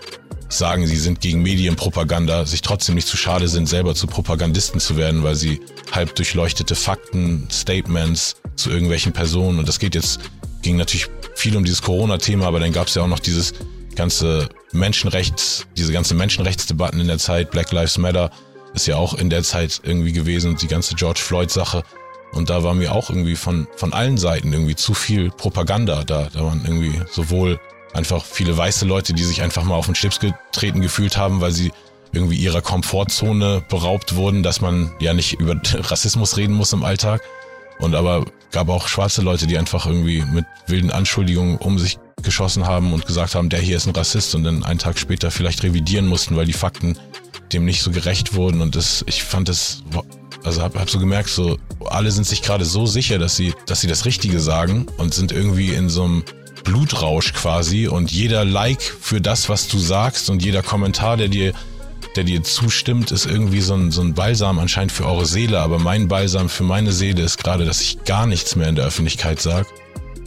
[0.47, 4.95] sagen, sie sind gegen Medienpropaganda, sich trotzdem nicht zu schade sind, selber zu Propagandisten zu
[4.95, 5.59] werden, weil sie
[5.91, 10.19] halb durchleuchtete Fakten, Statements zu irgendwelchen Personen und das geht jetzt,
[10.61, 13.53] ging natürlich viel um dieses Corona-Thema, aber dann gab es ja auch noch dieses
[13.95, 18.31] ganze Menschenrechts, diese ganze Menschenrechtsdebatten in der Zeit, Black Lives Matter
[18.73, 21.83] ist ja auch in der Zeit irgendwie gewesen, die ganze George Floyd-Sache.
[22.31, 26.29] Und da war mir auch irgendwie von, von allen Seiten irgendwie zu viel Propaganda da.
[26.31, 27.59] Da waren irgendwie sowohl
[27.93, 31.51] einfach viele weiße Leute, die sich einfach mal auf den Schlips getreten gefühlt haben, weil
[31.51, 31.71] sie
[32.11, 37.21] irgendwie ihrer Komfortzone beraubt wurden, dass man ja nicht über Rassismus reden muss im Alltag.
[37.79, 42.67] Und aber gab auch schwarze Leute, die einfach irgendwie mit wilden Anschuldigungen um sich geschossen
[42.67, 45.63] haben und gesagt haben, der hier ist ein Rassist und dann einen Tag später vielleicht
[45.63, 46.97] revidieren mussten, weil die Fakten
[47.53, 48.61] dem nicht so gerecht wurden.
[48.61, 49.81] Und das, ich fand das,
[50.43, 51.57] also hab, hab so gemerkt, so
[51.89, 55.31] alle sind sich gerade so sicher, dass sie, dass sie das Richtige sagen und sind
[55.31, 56.23] irgendwie in so einem
[56.63, 61.53] Blutrausch quasi und jeder Like für das, was du sagst und jeder Kommentar, der dir,
[62.15, 65.59] der dir zustimmt, ist irgendwie so ein, so ein Balsam anscheinend für eure Seele.
[65.59, 68.85] Aber mein Balsam für meine Seele ist gerade, dass ich gar nichts mehr in der
[68.85, 69.67] Öffentlichkeit sag.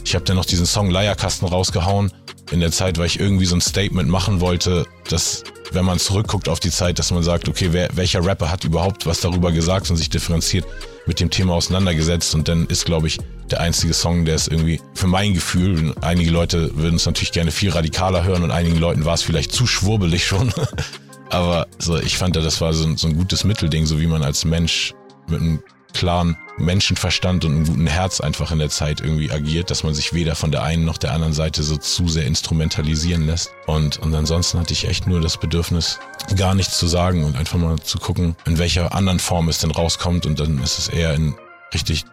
[0.05, 2.11] Ich habe dann noch diesen Song Leierkasten rausgehauen
[2.51, 6.49] in der Zeit, weil ich irgendwie so ein Statement machen wollte, dass wenn man zurückguckt
[6.49, 9.89] auf die Zeit, dass man sagt, okay, wer, welcher Rapper hat überhaupt was darüber gesagt
[9.89, 10.65] und sich differenziert
[11.05, 13.19] mit dem Thema auseinandergesetzt und dann ist, glaube ich,
[13.51, 17.51] der einzige Song, der ist irgendwie für mein Gefühl, einige Leute würden es natürlich gerne
[17.51, 20.53] viel radikaler hören und einigen Leuten war es vielleicht zu schwurbelig schon.
[21.29, 24.45] Aber so, ich fand das war so, so ein gutes Mittelding, so wie man als
[24.45, 24.93] Mensch
[25.27, 25.59] mit einem
[25.93, 30.13] klaren Menschenverstand und einem guten Herz einfach in der Zeit irgendwie agiert, dass man sich
[30.13, 33.51] weder von der einen noch der anderen Seite so zu sehr instrumentalisieren lässt.
[33.65, 35.99] Und, und ansonsten hatte ich echt nur das Bedürfnis,
[36.35, 39.71] gar nichts zu sagen und einfach mal zu gucken, in welcher anderen Form es denn
[39.71, 40.25] rauskommt.
[40.25, 41.35] Und dann ist es eher in
[41.73, 42.05] richtig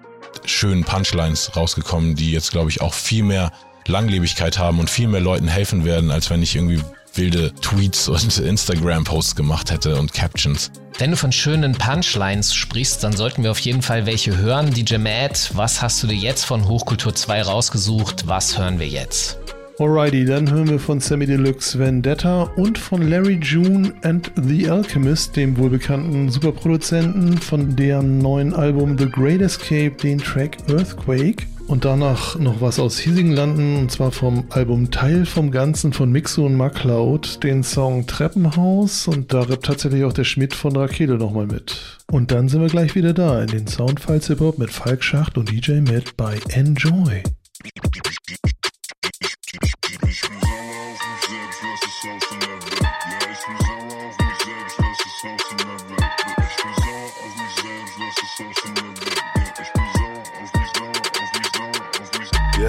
[0.44, 3.52] schönen Punchlines rausgekommen, die jetzt, glaube ich, auch viel mehr
[3.86, 6.80] Langlebigkeit haben und viel mehr Leuten helfen werden, als wenn ich irgendwie
[7.14, 10.70] wilde Tweets und Instagram-Posts gemacht hätte und Captions.
[10.98, 14.70] Wenn du von schönen Punchlines sprichst, dann sollten wir auf jeden Fall welche hören.
[14.70, 18.26] DJ Matt, was hast du dir jetzt von Hochkultur 2 rausgesucht?
[18.26, 19.38] Was hören wir jetzt?
[19.78, 25.36] Alrighty, dann hören wir von Sammy Deluxe Vendetta und von Larry June and The Alchemist,
[25.36, 31.46] dem wohlbekannten Superproduzenten, von deren neuen Album The Great Escape den Track Earthquake.
[31.70, 36.11] Und danach noch was aus hiesigen Landen, und zwar vom Album Teil vom Ganzen von
[36.11, 39.06] Mixo und MacLeod, den Song Treppenhaus.
[39.06, 42.00] Und da rappt tatsächlich auch der Schmidt von Rakete nochmal mit.
[42.11, 45.38] Und dann sind wir gleich wieder da in den Soundfiles Hip Hop mit Falk Schacht
[45.38, 47.22] und DJ Matt bei Enjoy.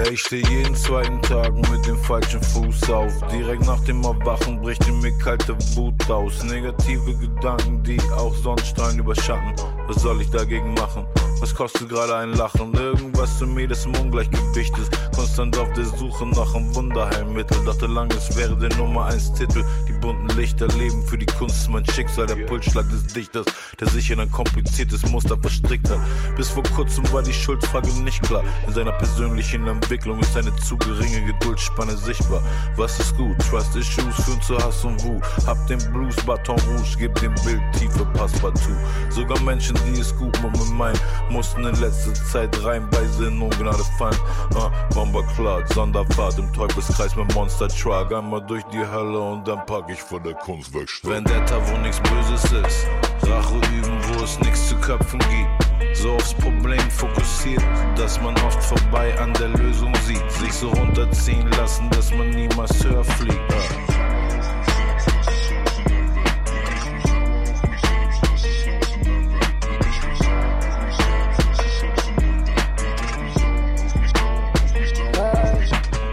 [0.02, 3.12] Ja, ich stehe jeden zweiten Tag mit dem falschen Fuß auf.
[3.30, 6.42] Direkt nach dem Erwachen bricht in mir kalte Wut aus.
[6.42, 9.54] Negative Gedanken, die auch Sonnenstrahlen überschatten.
[9.86, 11.06] Was soll ich dagegen machen?
[11.38, 12.74] Was kostet gerade ein Lachen?
[12.74, 14.90] Irgendwas in mir, das im Ungleichgewicht ist.
[15.14, 17.64] Konstant auf der Suche nach einem Wunderheilmittel.
[17.64, 19.64] Dachte lange, es wäre der Nummer 1 Titel.
[19.86, 20.68] Die bunten Lichter.
[20.68, 22.26] Leben für die Kunst mein Schicksal.
[22.26, 23.46] Der Pulsschlag des Dichters,
[23.80, 26.00] der sich in ein kompliziertes Muster verstrickt hat.
[26.36, 28.44] Bis vor kurzem war die Schuldfrage nicht klar.
[28.66, 32.42] In seiner persönlichen Entwicklung ist eine zu geringe Geduldsspanne sichtbar.
[32.76, 33.38] Was ist gut?
[33.48, 35.22] Trust Issues führen zu Hass und Wut.
[35.46, 38.76] Hab den Blues, Baton Rouge, gib dem Bild tiefe Passepartout.
[39.10, 40.98] Sogar Menschen, die es gut mit meinen,
[41.30, 44.18] mussten in letzter Zeit reihenweise in Ungnade fallen.
[44.56, 48.12] Ah, Bomber klar, Sonderfahrt im Teufelskreis mit Monster Truck.
[48.12, 51.10] Einmal durch die Hölle und dann pack ich vor der Kunstwerkstatt.
[51.10, 52.86] Vendetta, wo nichts Böses ist.
[53.22, 55.96] Rache üben, wo es nichts zu köpfen gibt.
[55.96, 57.62] So aufs Problem fokussiert,
[57.96, 60.30] dass man oft vorbei an der Lösung sieht.
[60.32, 63.38] Sich so runterziehen lassen, dass man niemals höher fliegt.
[63.52, 63.92] Ah.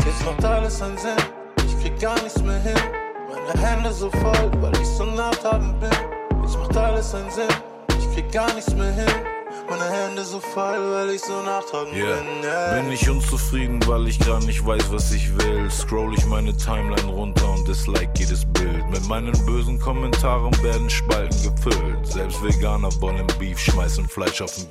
[0.06, 1.18] Jetzt macht alles einen Sinn,
[1.66, 3.09] ich krieg gar nichts mehr hin.
[3.52, 5.90] Meine Hände so voll, weil ich so nachtragend bin.
[6.44, 7.48] Jetzt macht alles einen Sinn,
[7.98, 9.08] ich krieg gar nichts mehr hin.
[9.68, 12.18] Meine Hände so voll, weil ich so nachtragend Yeah.
[12.18, 12.44] bin.
[12.44, 12.82] Yeah.
[12.82, 15.70] Bin ich unzufrieden, weil ich gar nicht weiß, was ich will.
[15.72, 18.88] Scroll ich meine Timeline runter und dislike jedes Bild.
[18.92, 22.06] Mit meinen bösen Kommentaren werden Spalten gefüllt.
[22.06, 24.68] Selbst Veganer wollen Beef, schmeißen Fleisch auf den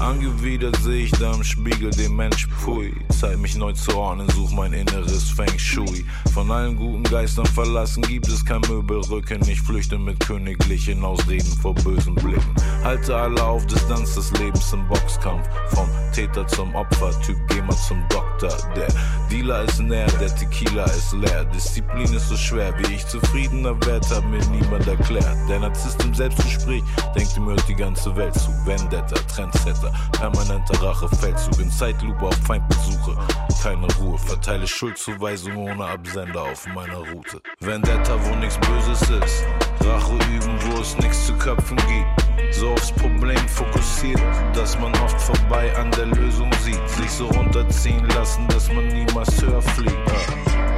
[0.00, 2.94] Angewidert sehe ich da im Spiegel den Mensch Pfui.
[3.10, 6.04] Zeit mich neu zu ordnen, such mein inneres Feng Shui.
[6.32, 9.40] Von allen guten Geistern verlassen gibt es kein Möbelrücken.
[9.48, 12.54] Ich flüchte mit königlichen Ausreden vor bösen Blicken.
[12.84, 15.48] Halte alle auf Distanz des Lebens im Boxkampf.
[15.70, 17.36] Vom Täter zum Opfer, Typ
[17.68, 18.56] mal zum Doktor.
[18.74, 18.88] Der
[19.30, 21.44] Dealer ist näher, der Tequila ist leer.
[21.46, 25.36] Disziplin ist so schwer, wie ich zufriedener werd, hat mir niemand erklärt.
[25.48, 26.82] Der Narzisst im Selbstgespräch
[27.14, 28.50] denkt, ihm hört die ganze Welt zu.
[28.64, 31.58] Vendetta, Trendsetter, permanenter Rachefeldzug.
[31.60, 33.16] In Zeitlupe auf Feindbesuche,
[33.62, 34.18] keine Ruhe.
[34.18, 37.40] Verteile Schuldzuweisungen ohne Absender auf meiner Route.
[37.60, 39.44] Vendetta, wo nichts Böses ist.
[39.84, 42.54] Rache üben, wo es nichts zu köpfen gibt.
[42.54, 44.20] So aufs Problem fokussiert,
[44.54, 46.88] dass man oft vorbei an der Lösung sieht.
[46.88, 49.96] Sich so runterziehen lassen, dass man niemals höher fliegt.
[50.10, 50.77] Ah.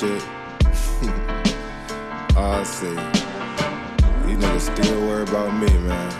[0.00, 0.22] Shit.
[2.34, 2.88] I see.
[4.24, 6.12] These niggas still worry about me, man.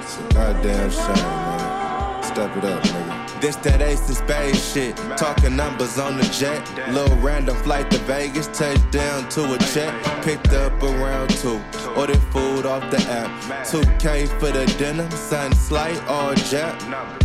[0.00, 2.22] It's a goddamn shame, man.
[2.22, 3.23] Step it up, nigga.
[3.40, 4.96] This that ace of spades shit.
[5.16, 6.62] Talking numbers on the jet.
[6.90, 8.46] Little random flight to Vegas.
[8.48, 9.92] Touchdown to a check.
[10.24, 11.60] Picked up around two.
[11.96, 13.30] Ordered food off the app.
[13.66, 15.10] 2K for the dinner.
[15.10, 16.74] Sun slight, all jet.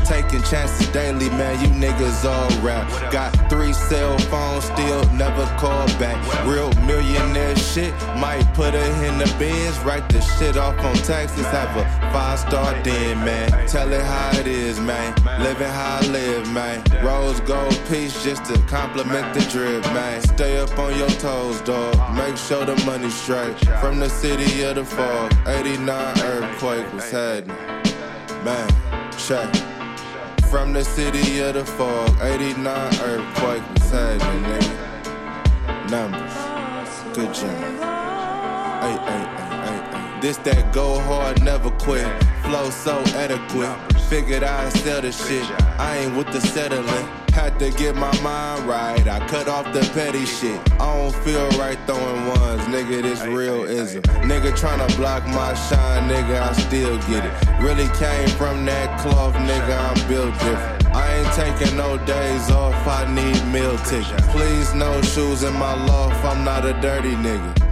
[0.05, 1.59] Taking chances daily, man.
[1.61, 2.89] You niggas all rap.
[3.11, 6.17] Got three cell phones, still never call back.
[6.45, 7.93] Real millionaire shit.
[8.17, 9.77] Might put her in the bins.
[9.79, 11.45] Write the shit off on taxes.
[11.45, 13.67] Have a five star den, man.
[13.67, 15.13] Tell it how it is, man.
[15.41, 16.83] Living I live, man.
[17.03, 20.21] Rose gold piece just to compliment the drip, man.
[20.21, 21.95] Stay up on your toes, dog.
[22.15, 23.57] Make sure the money straight.
[23.79, 27.55] From the city of the fog, 89 earthquake was happening.
[28.43, 28.69] Man,
[29.17, 29.53] check.
[30.49, 32.67] From the city of the fog, 89
[33.01, 35.91] earthquake was happening, nigga.
[35.91, 37.83] Numbers, good job.
[38.81, 40.19] Ay, ay, ay, ay, ay.
[40.21, 42.07] This that go hard, never quit.
[42.43, 43.88] Flow so adequate.
[44.09, 45.45] Figured I'd sell the shit.
[45.79, 47.05] I ain't with the settling.
[47.31, 49.07] Had to get my mind right.
[49.07, 50.59] I cut off the petty shit.
[50.81, 53.03] I don't feel right throwing ones, nigga.
[53.03, 54.01] This real ism.
[54.25, 56.41] Nigga tryna block my shine, nigga.
[56.41, 57.61] I still get it.
[57.61, 59.77] Really came from that cloth, nigga.
[59.77, 60.95] I'm built different.
[60.95, 62.87] I ain't taking no days off.
[62.87, 64.27] I need meal tickets.
[64.29, 66.25] Please, no shoes in my loft.
[66.25, 67.69] I'm not a dirty nigga.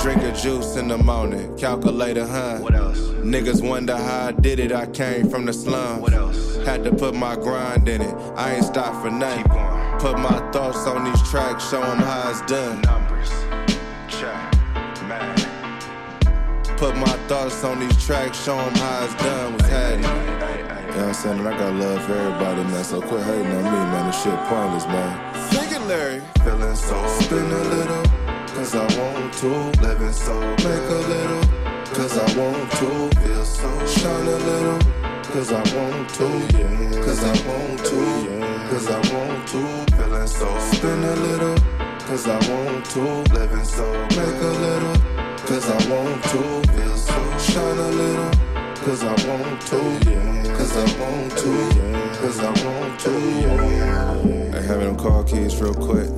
[0.00, 2.58] Drink a juice in the morning, calculator, huh?
[3.24, 3.60] What else?
[3.60, 6.02] Niggas wonder how I did it, I came from the slums.
[6.02, 6.56] What else?
[6.64, 9.44] Had to put my grind in it, I ain't stopped for nothing.
[9.98, 12.80] Put my thoughts on these tracks, show 'em how it's done.
[12.82, 13.30] Numbers,
[14.08, 14.54] check,
[15.08, 15.36] man.
[16.76, 19.52] Put my thoughts on these tracks, show 'em how it's done.
[19.54, 20.04] What's happening?
[20.04, 21.38] You know what I'm saying?
[21.38, 22.84] And I got love for everybody, man.
[22.84, 24.06] So quit hating on me, man.
[24.06, 25.12] This shit pointless, man.
[25.50, 26.20] Sing it, Larry.
[26.44, 28.04] Feeling so spin a little,
[28.54, 29.48] cause I want to.
[29.82, 31.42] Living so make a little,
[31.94, 33.20] cause I want to.
[33.20, 34.78] Feel so shine a little,
[35.32, 36.58] cause I want to.
[36.58, 39.96] Yeah cause I want to, yeah cause I want to.
[39.96, 41.56] Feeling so spin a little,
[42.06, 43.02] cause I want to.
[43.34, 44.96] Living so make a little,
[45.46, 46.72] cause I want to.
[46.72, 48.30] Feel so shine a little.
[48.84, 49.76] Cause I want to,
[50.10, 53.10] yeah cause I want to, yeah cause I want to.
[54.52, 56.10] Hey, have me them car keys real quick.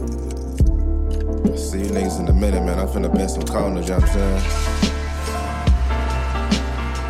[1.56, 2.80] See you niggas in a minute, man.
[2.80, 4.95] I'm finna pay some corners, you know what I'm saying?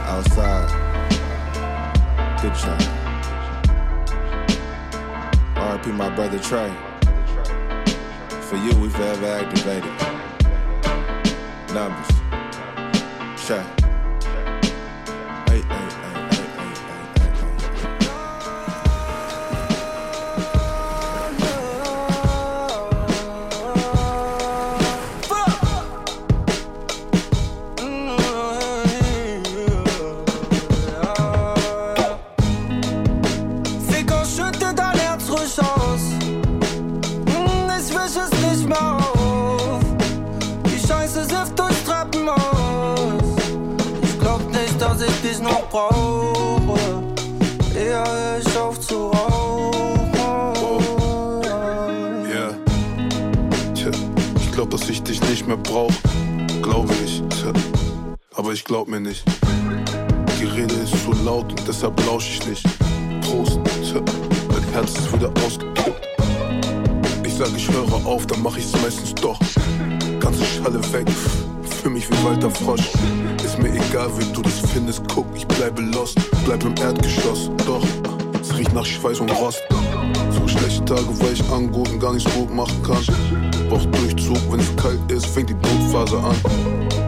[0.07, 0.71] Outside.
[2.41, 2.79] Good try.
[5.57, 6.73] RP my brother Trey.
[8.43, 9.93] For you, we forever activated.
[11.75, 13.47] Numbers.
[13.47, 13.76] Check.
[55.47, 55.92] Nicht mehr brauch.
[56.62, 57.22] Glaube ich.
[58.34, 59.24] Aber ich glaub mir nicht.
[60.40, 62.66] Die Rede ist zu laut und deshalb lausch ich nicht.
[63.22, 63.61] Prost.
[64.49, 66.07] Mein Herz ist wieder ausgekippt.
[67.24, 69.38] Ich sag, ich höre auf, dann mach ich's meistens doch.
[70.20, 71.09] Ganze Schalle weg.
[71.82, 72.88] Für mich wie Walter Frosch.
[73.44, 75.03] Ist mir egal, wie du das findest.
[75.14, 76.18] Guck, ich bleibe lost.
[76.44, 77.51] Bleib im Erdgeschoss.
[77.66, 77.84] Doch,
[78.40, 79.62] es riecht nach Schweiß und Rost.
[80.30, 83.05] So schlechte Tage, weil ich angut und gar nichts gut machen kann.
[83.69, 86.37] Brauch Durchzug, wenn es kalt ist, fängt die Blutphase an.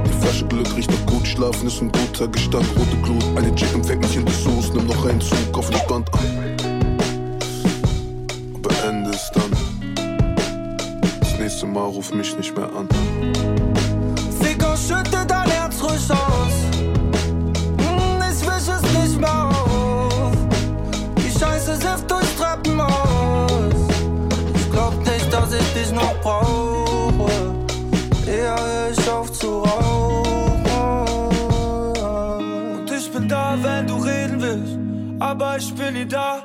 [0.06, 3.24] Die Flasche Glück riecht nach gut, schlafen ist ein guter Gestank, rote Glut.
[3.36, 6.56] Eine Chick empfängt mich in Dessous, nimm noch einen Zug auf entspannt an.
[8.60, 9.52] Beende es dann.
[11.20, 12.88] Das nächste Mal ruf mich nicht mehr an.
[14.40, 16.56] Fick und schütte dein Herz ruhig aus.
[17.78, 20.32] Hm, Ich wisch es nicht mehr auf.
[21.16, 23.74] Die Scheiße sift durch Treppenhaus.
[24.56, 26.37] Ich glaub nicht, dass ich dich noch brauche.
[35.40, 36.42] Aber ich bin nie da.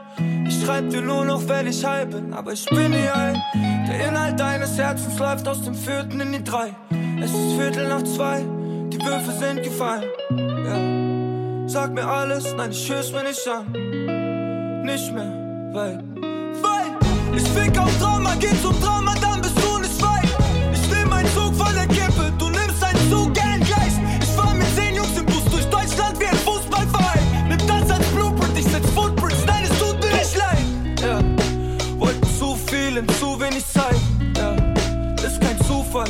[0.47, 2.31] Ich schreib dir nur noch, wenn ich heil bin.
[2.31, 3.41] Aber ich bin nie ein.
[3.87, 6.75] Der Inhalt deines Herzens läuft aus dem Vierten in die Drei.
[7.19, 8.45] Es ist Viertel nach zwei.
[8.89, 10.03] Die Würfe sind gefallen.
[10.29, 11.67] Ja.
[11.67, 13.71] Sag mir alles, nein, ich hör's mir nicht an.
[14.85, 16.03] Nicht mehr, weil.
[16.61, 19.32] Weil ich fick auf Drama, geh zum Drama, dann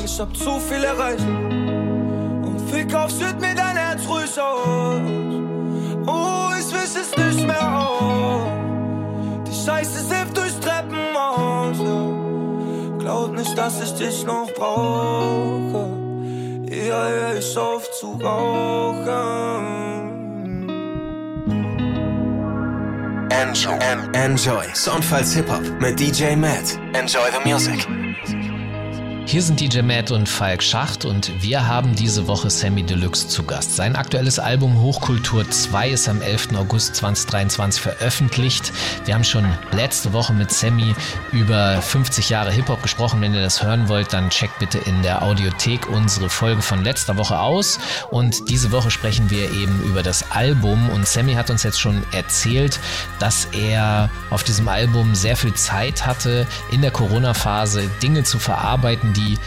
[0.04, 1.26] ich hab zu viel erreicht.
[1.26, 5.01] Und fick auf, schütt mir dein Herz ruhig aus.
[6.06, 8.47] Oh, ich wisch es nicht mehr auf.
[9.47, 11.78] Die Scheiße sift durch Treppenhaus.
[11.80, 12.97] Ja.
[12.99, 15.88] Glaub nicht, dass ich dich noch brauche.
[16.70, 19.84] Eher hör ich auf zu rauchen.
[23.30, 23.78] Enjoy.
[24.14, 24.66] Enjoy.
[24.74, 26.78] Soundfiles Hip Hop mit DJ Matt.
[26.93, 27.88] Enjoy the music.
[29.26, 33.43] Hier sind DJ Matt und Falk Schacht und wir haben diese Woche Sammy Deluxe zu
[33.43, 33.76] Gast.
[33.76, 36.49] Sein aktuelles Album Hochkultur 2 ist am 11.
[36.55, 38.71] August 2023 veröffentlicht.
[39.05, 40.93] Wir haben schon letzte Woche mit Sammy
[41.32, 43.21] über 50 Jahre Hip-Hop gesprochen.
[43.21, 47.17] Wenn ihr das hören wollt, dann checkt bitte in der Audiothek unsere Folge von letzter
[47.17, 47.80] Woche aus.
[48.11, 50.89] Und diese Woche sprechen wir eben über das Album.
[50.89, 52.80] Und Sammy hat uns jetzt schon erzählt,
[53.17, 59.12] dass er auf diesem Album sehr viel Zeit hatte, in der Corona-Phase Dinge zu verarbeiten,
[59.14, 59.38] die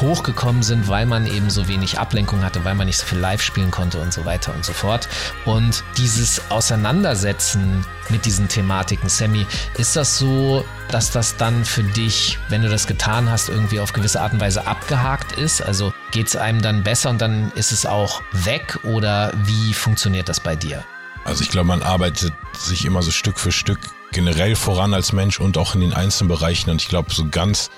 [0.00, 3.42] hochgekommen sind, weil man eben so wenig Ablenkung hatte, weil man nicht so viel live
[3.42, 5.08] spielen konnte und so weiter und so fort.
[5.44, 9.46] Und dieses Auseinandersetzen mit diesen Thematiken, Sammy,
[9.78, 13.92] ist das so, dass das dann für dich, wenn du das getan hast, irgendwie auf
[13.92, 15.62] gewisse Art und Weise abgehakt ist?
[15.62, 20.28] Also geht es einem dann besser und dann ist es auch weg oder wie funktioniert
[20.28, 20.84] das bei dir?
[21.24, 23.80] Also ich glaube, man arbeitet sich immer so Stück für Stück
[24.12, 26.70] generell voran als Mensch und auch in den einzelnen Bereichen.
[26.70, 27.70] Und ich glaube, so ganz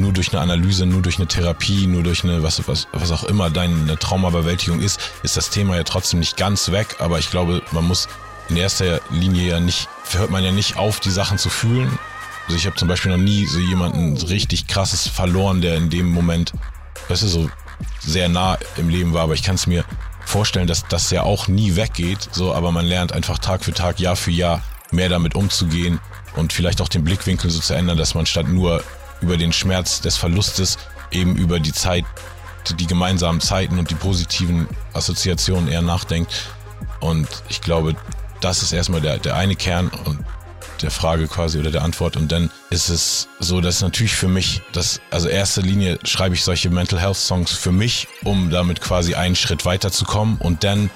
[0.00, 3.24] nur durch eine Analyse, nur durch eine Therapie, nur durch eine, was, was, was auch
[3.24, 6.96] immer deine Traumabewältigung ist, ist das Thema ja trotzdem nicht ganz weg.
[6.98, 8.08] Aber ich glaube, man muss
[8.48, 11.98] in erster Linie ja nicht, hört man ja nicht auf, die Sachen zu fühlen.
[12.46, 16.10] Also ich habe zum Beispiel noch nie so jemanden richtig krasses verloren, der in dem
[16.10, 16.52] Moment,
[17.08, 17.50] weißt du, so
[18.00, 19.22] sehr nah im Leben war.
[19.22, 19.84] Aber ich kann es mir
[20.24, 22.28] vorstellen, dass das ja auch nie weggeht.
[22.32, 26.00] So, aber man lernt einfach Tag für Tag, Jahr für Jahr mehr damit umzugehen
[26.36, 28.82] und vielleicht auch den Blickwinkel so zu ändern, dass man statt nur
[29.20, 30.78] über den Schmerz des Verlustes
[31.10, 32.04] eben über die Zeit,
[32.78, 36.50] die gemeinsamen Zeiten und die positiven Assoziationen eher nachdenkt.
[37.00, 37.96] Und ich glaube,
[38.40, 39.88] das ist erstmal der, der eine Kern.
[40.04, 40.18] Und
[40.82, 42.16] der Frage quasi oder der Antwort.
[42.16, 46.44] Und dann ist es so, dass natürlich für mich, das, also erster Linie schreibe ich
[46.44, 50.36] solche Mental Health Songs für mich, um damit quasi einen Schritt weiterzukommen.
[50.38, 50.90] Und dann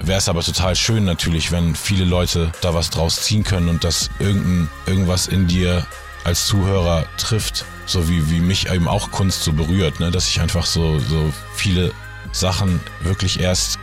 [0.00, 3.84] wäre es aber total schön natürlich, wenn viele Leute da was draus ziehen können und
[3.84, 5.86] dass irgendein, irgendwas in dir
[6.28, 10.10] als Zuhörer trifft, so wie, wie mich eben auch Kunst so berührt, ne?
[10.10, 11.90] dass ich einfach so, so viele
[12.32, 13.78] Sachen wirklich erst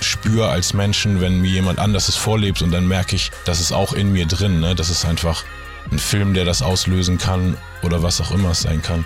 [0.00, 3.70] spüre als Menschen, wenn mir jemand anders es vorlebt und dann merke ich, das ist
[3.72, 4.74] auch in mir drin, ne?
[4.74, 5.44] das ist einfach
[5.92, 9.04] ein Film, der das auslösen kann oder was auch immer es sein kann.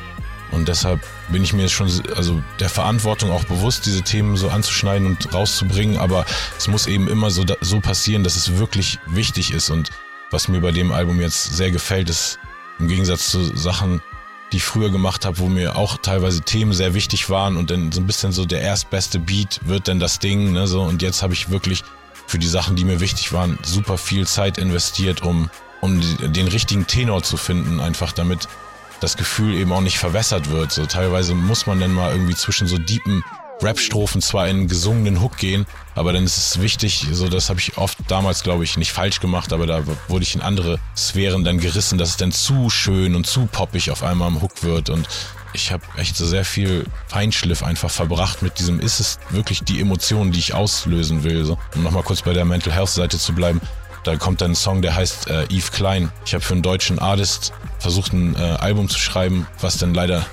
[0.50, 5.06] Und deshalb bin ich mir schon also der Verantwortung auch bewusst, diese Themen so anzuschneiden
[5.06, 5.98] und rauszubringen.
[5.98, 6.24] Aber
[6.58, 9.70] es muss eben immer so, so passieren, dass es wirklich wichtig ist.
[9.70, 9.90] Und
[10.32, 12.40] was mir bei dem Album jetzt sehr gefällt, ist
[12.80, 14.00] im Gegensatz zu Sachen,
[14.52, 17.92] die ich früher gemacht habe, wo mir auch teilweise Themen sehr wichtig waren und dann
[17.92, 20.52] so ein bisschen so der erstbeste Beat wird dann das Ding.
[20.52, 20.82] Ne, so.
[20.82, 21.84] Und jetzt habe ich wirklich
[22.26, 25.50] für die Sachen, die mir wichtig waren, super viel Zeit investiert, um,
[25.80, 26.00] um
[26.32, 28.48] den richtigen Tenor zu finden, einfach damit
[29.00, 30.72] das Gefühl eben auch nicht verwässert wird.
[30.72, 33.24] So teilweise muss man dann mal irgendwie zwischen so deepen
[33.62, 37.60] Rap-Strophen zwar in einen gesungenen Hook gehen, aber dann ist es wichtig, so das habe
[37.60, 41.44] ich oft damals, glaube ich, nicht falsch gemacht, aber da wurde ich in andere Sphären
[41.44, 44.90] dann gerissen, dass es dann zu schön und zu poppig auf einmal am Hook wird
[44.90, 45.08] und
[45.52, 49.80] ich habe echt so sehr viel Feinschliff einfach verbracht mit diesem, ist es wirklich die
[49.80, 51.58] Emotion, die ich auslösen will, so.
[51.74, 53.60] Um nochmal kurz bei der Mental Health Seite zu bleiben,
[54.04, 56.10] da kommt dann ein Song, der heißt äh, Eve Klein.
[56.24, 60.24] Ich habe für einen deutschen Artist versucht, ein äh, Album zu schreiben, was dann leider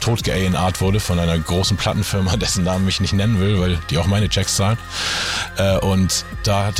[0.00, 3.98] tot Art wurde von einer großen Plattenfirma, dessen Namen ich nicht nennen will, weil die
[3.98, 4.78] auch meine Checks zahlen.
[5.56, 6.72] Äh, und da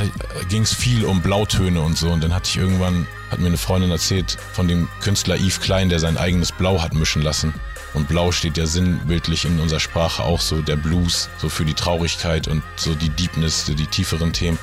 [0.49, 2.11] ging es viel um Blautöne und so.
[2.11, 5.89] Und dann hatte ich irgendwann, hat mir eine Freundin erzählt von dem Künstler Yves Klein,
[5.89, 7.55] der sein eigenes Blau hat mischen lassen.
[7.95, 11.75] Und Blau steht ja sinnbildlich in unserer Sprache auch so der Blues, so für die
[11.75, 14.59] Traurigkeit und so die Deepness, die tieferen Themen.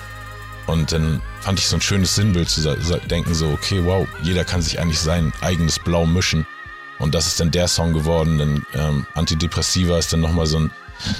[0.67, 2.75] Und dann fand ich so ein schönes Sinnbild zu
[3.09, 6.47] denken, so, okay, wow, jeder kann sich eigentlich sein eigenes Blau mischen.
[6.99, 10.71] Und das ist dann der Song geworden, denn ähm, Antidepressiva ist dann nochmal so ein,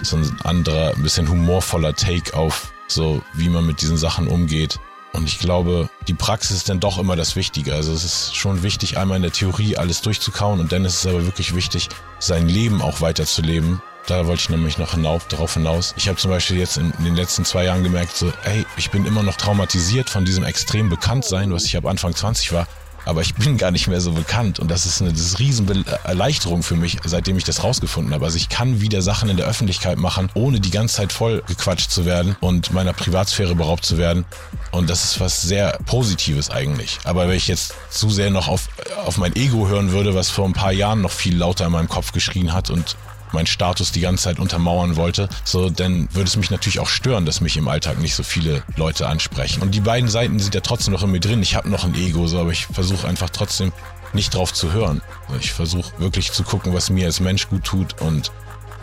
[0.04, 4.80] so ein anderer, ein bisschen humorvoller Take auf so, wie man mit diesen Sachen umgeht.
[5.14, 7.74] Und ich glaube, die Praxis ist dann doch immer das Wichtige.
[7.74, 11.08] Also es ist schon wichtig, einmal in der Theorie alles durchzukauen und dann ist es
[11.08, 15.94] aber wirklich wichtig, sein Leben auch weiterzuleben da wollte ich nämlich noch hinauf, darauf hinaus.
[15.98, 18.92] Ich habe zum Beispiel jetzt in, in, den letzten zwei Jahren gemerkt, so, ey, ich
[18.92, 22.68] bin immer noch traumatisiert von diesem extrem Bekanntsein, was ich ab Anfang 20 war.
[23.06, 25.86] Aber ich bin gar nicht mehr so bekannt und das ist eine das ist riesen
[26.04, 28.26] Erleichterung für mich, seitdem ich das rausgefunden habe.
[28.26, 31.92] Also ich kann wieder Sachen in der Öffentlichkeit machen, ohne die ganze Zeit voll gequatscht
[31.92, 34.26] zu werden und meiner Privatsphäre beraubt zu werden.
[34.72, 37.00] Und das ist was sehr Positives eigentlich.
[37.04, 38.68] Aber wenn ich jetzt zu sehr noch auf,
[39.06, 41.90] auf mein Ego hören würde, was vor ein paar Jahren noch viel lauter in meinem
[41.90, 42.98] Kopf geschrien hat und
[43.32, 47.26] meinen Status die ganze Zeit untermauern wollte, so dann würde es mich natürlich auch stören,
[47.26, 49.62] dass mich im Alltag nicht so viele Leute ansprechen.
[49.62, 51.42] Und die beiden Seiten sind ja trotzdem noch in mir drin.
[51.42, 53.72] Ich habe noch ein Ego, so, aber ich versuche einfach trotzdem
[54.14, 55.02] nicht drauf zu hören.
[55.40, 58.32] Ich versuche wirklich zu gucken, was mir als Mensch gut tut und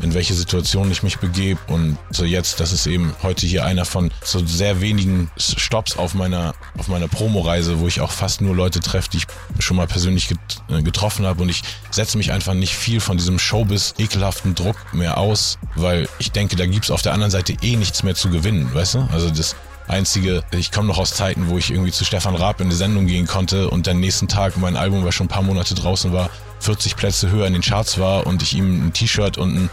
[0.02, 1.58] in welche Situation ich mich begebe.
[1.68, 6.14] Und so jetzt, das ist eben heute hier einer von so sehr wenigen Stops auf
[6.14, 9.26] meiner, auf meiner Promoreise, wo ich auch fast nur Leute treffe, die ich
[9.64, 10.38] schon mal persönlich get,
[10.68, 11.42] äh, getroffen habe.
[11.42, 16.08] Und ich setze mich einfach nicht viel von diesem Showbiz ekelhaften Druck mehr aus, weil
[16.18, 19.08] ich denke, da gibt's auf der anderen Seite eh nichts mehr zu gewinnen, weißt du?
[19.12, 19.56] Also das
[19.88, 23.06] Einzige, ich komme noch aus Zeiten, wo ich irgendwie zu Stefan Raab in die Sendung
[23.06, 26.30] gehen konnte und den nächsten Tag mein Album, was schon ein paar Monate draußen war,
[26.62, 29.70] 40 Plätze höher in den Charts war und ich ihm ein T-Shirt und ein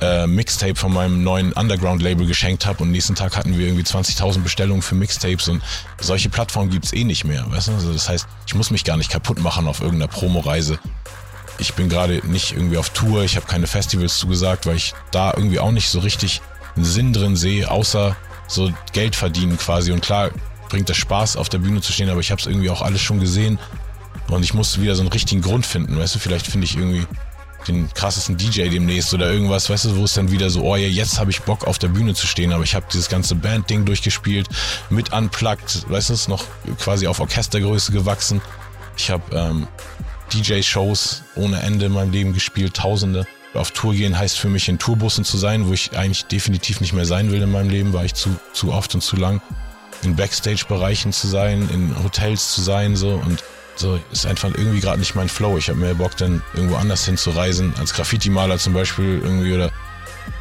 [0.00, 4.42] äh, Mixtape von meinem neuen Underground-Label geschenkt habe und nächsten Tag hatten wir irgendwie 20.000
[4.42, 5.62] Bestellungen für Mixtapes und
[6.00, 7.50] solche Plattformen gibt's eh nicht mehr.
[7.50, 7.72] Weißt du?
[7.72, 10.78] also das heißt, ich muss mich gar nicht kaputt machen auf irgendeiner Promoreise.
[11.58, 15.32] Ich bin gerade nicht irgendwie auf Tour, ich habe keine Festivals zugesagt, weil ich da
[15.34, 16.40] irgendwie auch nicht so richtig
[16.76, 18.16] einen Sinn drin sehe, außer
[18.46, 19.90] so Geld verdienen quasi.
[19.90, 20.30] Und klar
[20.68, 23.00] bringt das Spaß, auf der Bühne zu stehen, aber ich habe es irgendwie auch alles
[23.00, 23.58] schon gesehen
[24.30, 25.98] und ich muss wieder so einen richtigen Grund finden.
[25.98, 27.06] Weißt du, vielleicht finde ich irgendwie
[27.66, 30.86] den krassesten DJ demnächst oder irgendwas, weißt du, wo es dann wieder so, oh ja,
[30.86, 33.84] jetzt habe ich Bock auf der Bühne zu stehen, aber ich habe dieses ganze Band-Ding
[33.84, 34.48] durchgespielt,
[34.90, 36.44] mit unplugged, weißt du, ist noch
[36.78, 38.40] quasi auf Orchestergröße gewachsen.
[38.96, 39.66] Ich habe ähm,
[40.32, 43.26] DJ-Shows ohne Ende in meinem Leben gespielt, Tausende.
[43.54, 46.92] Auf Tour gehen heißt für mich in Tourbussen zu sein, wo ich eigentlich definitiv nicht
[46.92, 49.40] mehr sein will in meinem Leben, war ich zu, zu oft und zu lang.
[50.02, 53.42] In Backstage-Bereichen zu sein, in Hotels zu sein, so und
[53.78, 55.58] so ist einfach irgendwie gerade nicht mein Flow.
[55.58, 57.74] Ich habe mehr Bock, dann irgendwo anders hinzureisen.
[57.78, 59.70] Als Graffiti-Maler zum Beispiel irgendwie oder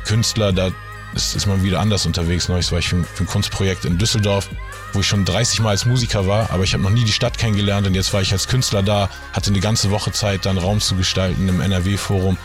[0.05, 0.71] Künstler, da
[1.13, 2.49] ist, ist man wieder anders unterwegs.
[2.49, 4.49] Neues war ich für, für ein Kunstprojekt in Düsseldorf,
[4.93, 7.37] wo ich schon 30 Mal als Musiker war, aber ich habe noch nie die Stadt
[7.37, 10.79] kennengelernt und jetzt war ich als Künstler da, hatte eine ganze Woche Zeit, dann Raum
[10.79, 12.37] zu gestalten im NRW-Forum,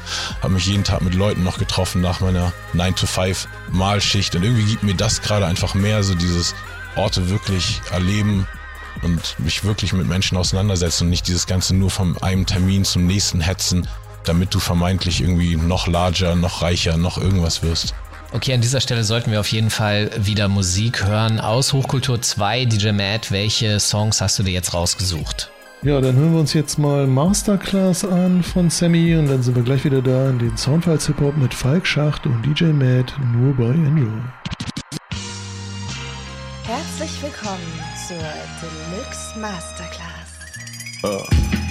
[0.43, 4.83] habe mich jeden Tag mit Leuten noch getroffen nach meiner 9-to-5 Malschicht und irgendwie gibt
[4.83, 6.55] mir das gerade einfach mehr, so dieses
[6.97, 8.47] Orte wirklich erleben,
[9.03, 13.07] und mich wirklich mit Menschen auseinandersetzen und nicht dieses Ganze nur von einem Termin zum
[13.07, 13.89] nächsten hetzen,
[14.25, 17.95] damit du vermeintlich irgendwie noch larger, noch reicher, noch irgendwas wirst.
[18.35, 22.65] Okay, an dieser Stelle sollten wir auf jeden Fall wieder Musik hören aus Hochkultur 2.
[22.65, 25.51] DJ Matt, welche Songs hast du dir jetzt rausgesucht?
[25.83, 29.65] Ja, dann hören wir uns jetzt mal Masterclass an von Sammy und dann sind wir
[29.65, 33.53] gleich wieder da in den Soundfiles Hip Hop mit Falk Schacht und DJ Matt nur
[33.55, 34.09] bei Enjoy.
[36.65, 37.92] Herzlich willkommen
[38.61, 40.29] zur Deluxe Masterclass.
[41.03, 41.25] Uh,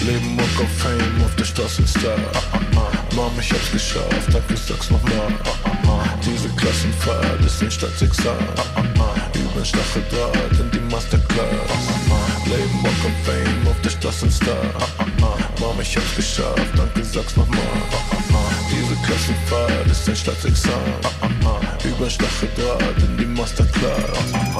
[0.03, 2.17] Leben of Fame auf der Straße Star.
[2.17, 5.33] Uh, uh, Mom, ich hab's geschafft, danke, sag's nochmal.
[6.25, 8.47] Diese Klassenfahrt ist ein Staatsexamen.
[9.33, 11.47] Über Stacheldraht in die Masterclass.
[12.45, 14.65] Leben Walk of Fame auf der Straße Star.
[15.59, 17.61] Mom, ich hab's geschafft, danke, sag's nochmal.
[18.69, 20.93] Diese Klassenfahrt ist ein Staatsexamen.
[21.83, 24.50] Über Stacheldraht in die Masterclass.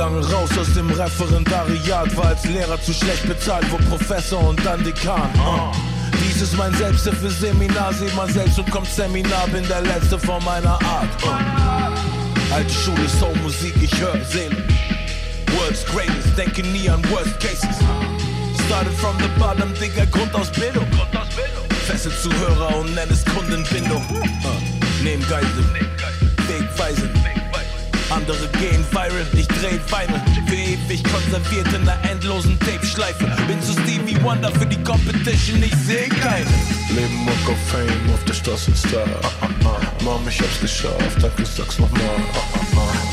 [0.00, 4.82] Lange raus aus dem Referendariat, war als Lehrer zu schlecht bezahlt, wo Professor und dann
[4.82, 5.28] Dekan.
[5.36, 5.70] Uh.
[6.24, 10.78] Dies ist mein Selbsthilfeseminar, seh mal selbst und kommt Seminar, bin der Letzte von meiner
[10.86, 11.10] Art.
[11.22, 12.54] Uh.
[12.54, 14.56] Alte Schule, Soul, Musik, ich hör Seele.
[15.58, 17.76] World's greatest, denke nie an Worst Cases.
[18.64, 20.86] Started from the bottom, Digga, Grundausbildung.
[21.84, 24.02] Feste Zuhörer und nenn es Kundenbindung.
[24.08, 25.02] Uh.
[25.04, 25.66] Nehm Geisel,
[26.48, 27.39] Wegweisen.
[28.10, 33.24] Andere gehen viral, ich dreh Vinyl Für ewig konserviert in einer endlosen Tape-Schleife.
[33.46, 36.46] Bin zu Stevie Wonder für die Competition, ich seh keine
[36.90, 39.06] Leben Walk of Fame auf der Straße Star
[40.02, 42.00] Mom, ich hab's geschafft, danke, sag's nochmal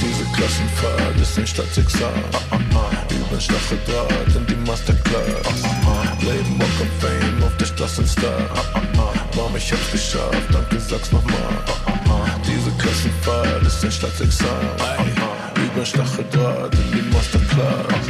[0.02, 2.24] Diese Klassenfahrt ist ein Staatsexamen.
[3.10, 5.62] Über Stacheldraht in die Masterclass.
[6.22, 8.50] Leben Walk of Fame auf der Straße Star
[9.36, 11.97] Mom, ich hab's geschafft, danke, sag's nochmal
[12.78, 14.61] Klassenfahrt ist ein Staatsexamen.
[15.55, 18.07] Über Stacheldraht in die Masterclass.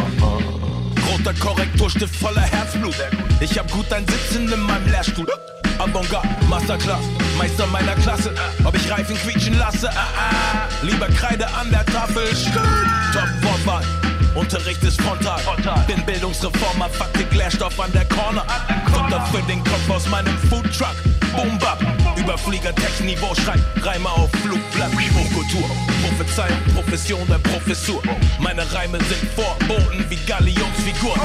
[1.11, 2.95] Roter Korrekturstift voller Herzblut.
[3.39, 5.27] Ich hab gut ein Sitzen in meinem Lehrstuhl.
[5.79, 7.01] Avantgarde, Masterclass,
[7.37, 8.33] Meister meiner Klasse.
[8.63, 10.67] Ob ich Reifen quietschen lasse, ah, ah.
[10.81, 12.27] lieber Kreide an der Tafel.
[13.13, 13.83] Top Wortwahl.
[14.35, 15.39] Unterricht ist frontal.
[15.87, 18.45] Bin Bildungsreformer, Faktik, Lehrstoff an der Corner.
[18.91, 20.95] Futter für den Kopf aus meinem Foodtruck.
[21.35, 21.79] Boom bap,
[22.17, 25.69] Überflieger Tech-Niveau schreibt Reime auf Flugblatt, Hochkultur,
[26.01, 28.01] Prophezeiung, Profession der Professur.
[28.39, 31.21] Meine Reime sind Vorboten wie Galionsfiguren.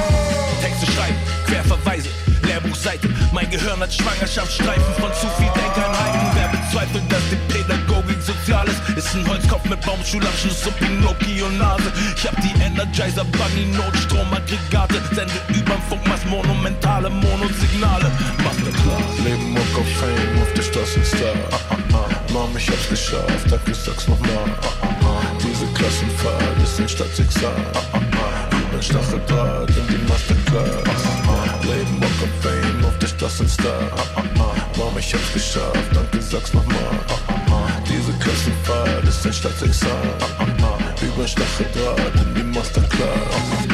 [0.61, 1.15] Texte schreiben,
[1.47, 2.09] Querverweise,
[2.43, 3.09] Lehrbuchseite.
[3.31, 6.21] Mein Gehirn hat Schwangerschaftsstreifen von zu viel Denkeinheiten.
[6.35, 11.91] Wer bezweifelt, dass die Pädagogik sozial ist, ist ein Holzkopf mit Baumschulabschluss und Pinocchio-Nase.
[12.15, 18.11] Ich hab die Energizer Bunny Notstromaggregate, sende überm Funkmast monumentale Monosignale.
[18.43, 19.19] Masterclass.
[19.23, 19.73] Leben Walk
[20.77, 21.35] of Fame auf der Straße Star.
[22.31, 24.49] Mom, ich hab's geschafft, danke, sag's nochmal.
[25.39, 27.65] Diese Klassenfahrt ist ein Staatsexamen.
[28.71, 31.03] Über Stacheldraht in die Masterclass.
[31.63, 33.91] Leben Walk of Fame auf der Straße Star.
[34.77, 36.99] Mom, ich hab's geschafft, danke, sag's nochmal.
[37.87, 40.09] Diese Klassenfahrt ist ein Staatsexamen.
[41.01, 43.72] Über Stacheldraht in die Masterclass.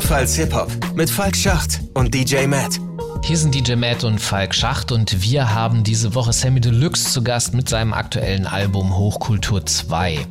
[0.00, 2.80] Soundfiles Hip Hop mit Falk Schacht und DJ Matt.
[3.22, 7.22] Hier sind DJ Matt und Falk Schacht und wir haben diese Woche Sammy Deluxe zu
[7.22, 10.26] Gast mit seinem aktuellen Album Hochkultur 2.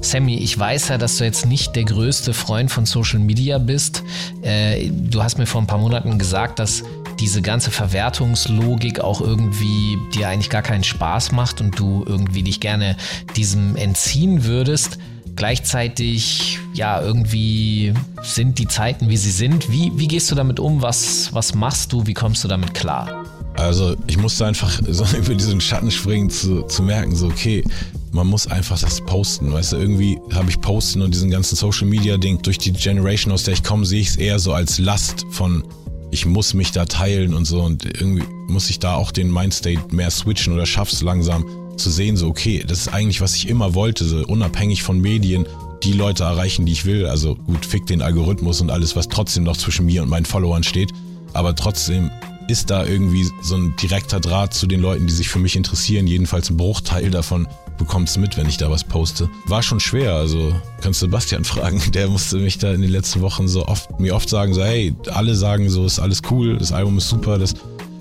[0.00, 4.04] Sammy, ich weiß ja, dass du jetzt nicht der größte Freund von Social Media bist.
[4.42, 6.84] Äh, du hast mir vor ein paar Monaten gesagt, dass
[7.18, 12.60] diese ganze Verwertungslogik auch irgendwie dir eigentlich gar keinen Spaß macht und du irgendwie dich
[12.60, 12.96] gerne
[13.34, 14.99] diesem entziehen würdest.
[15.40, 19.72] Gleichzeitig, ja, irgendwie sind die Zeiten, wie sie sind.
[19.72, 20.82] Wie, wie gehst du damit um?
[20.82, 22.06] Was, was machst du?
[22.06, 23.24] Wie kommst du damit klar?
[23.56, 27.64] Also ich musste einfach so über diesen Schatten springen, zu, zu merken, so okay,
[28.12, 29.50] man muss einfach das posten.
[29.50, 33.32] Weißt du, irgendwie habe ich Posten und diesen ganzen Social Media Ding durch die Generation,
[33.32, 35.64] aus der ich komme, sehe ich es eher so als Last von
[36.10, 39.80] ich muss mich da teilen und so und irgendwie muss ich da auch den Mindstate
[39.90, 41.46] mehr switchen oder schaff's langsam
[41.82, 45.46] zu sehen, so okay, das ist eigentlich, was ich immer wollte, so unabhängig von Medien,
[45.82, 47.06] die Leute erreichen, die ich will.
[47.06, 50.62] Also gut, fick den Algorithmus und alles, was trotzdem noch zwischen mir und meinen Followern
[50.62, 50.90] steht.
[51.32, 52.10] Aber trotzdem
[52.48, 56.06] ist da irgendwie so ein direkter Draht zu den Leuten, die sich für mich interessieren.
[56.06, 57.46] Jedenfalls ein Bruchteil davon
[57.78, 59.30] bekommt's mit, wenn ich da was poste.
[59.46, 61.80] War schon schwer, also kannst Sebastian fragen.
[61.92, 64.94] Der musste mich da in den letzten Wochen so oft, mir oft sagen, so hey,
[65.12, 67.54] alle sagen so, ist alles cool, das Album ist super, das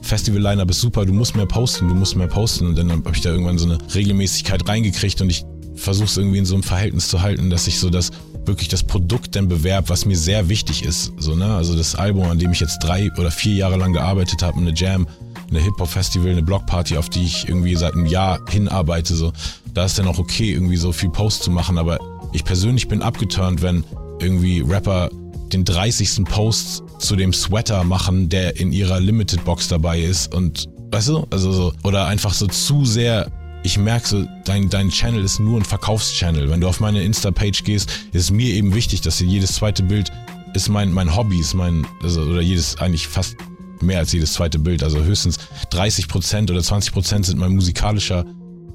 [0.10, 2.68] Festival-Line-Up ist super, du musst mehr posten, du musst mehr posten.
[2.68, 5.46] Und dann habe ich da irgendwann so eine Regelmäßigkeit reingekriegt und ich
[5.76, 8.12] versuche es irgendwie in so einem Verhältnis zu halten, dass ich so das
[8.46, 11.14] wirklich das Produkt dann bewerb, was mir sehr wichtig ist.
[11.20, 11.54] So, ne?
[11.56, 14.74] Also das Album, an dem ich jetzt drei oder vier Jahre lang gearbeitet habe, eine
[14.74, 15.08] Jam,
[15.50, 19.32] eine Hip-Hop-Festival, eine Blockparty, auf die ich irgendwie seit einem Jahr hinarbeite, so,
[19.74, 22.00] da ist dann auch okay, irgendwie so viel Post zu machen, aber
[22.34, 23.84] ich persönlich bin abgeturnt, wenn
[24.20, 25.10] irgendwie Rapper
[25.54, 26.26] den 30.
[26.26, 31.28] Post zu dem Sweater machen, der in ihrer Limited Box dabei ist und weißt du,
[31.30, 33.32] also so oder einfach so zu sehr
[33.62, 36.50] ich merke so, dein, dein Channel ist nur ein Verkaufschannel.
[36.50, 40.14] Wenn du auf meine Insta-Page gehst, ist mir eben wichtig, dass jedes zweite Bild
[40.54, 43.36] ist mein, mein Hobby, ist mein, also, oder jedes, eigentlich fast
[43.82, 44.84] mehr als jedes zweite Bild.
[44.84, 45.38] Also höchstens
[45.72, 48.26] 30% oder 20% sind mein musikalischer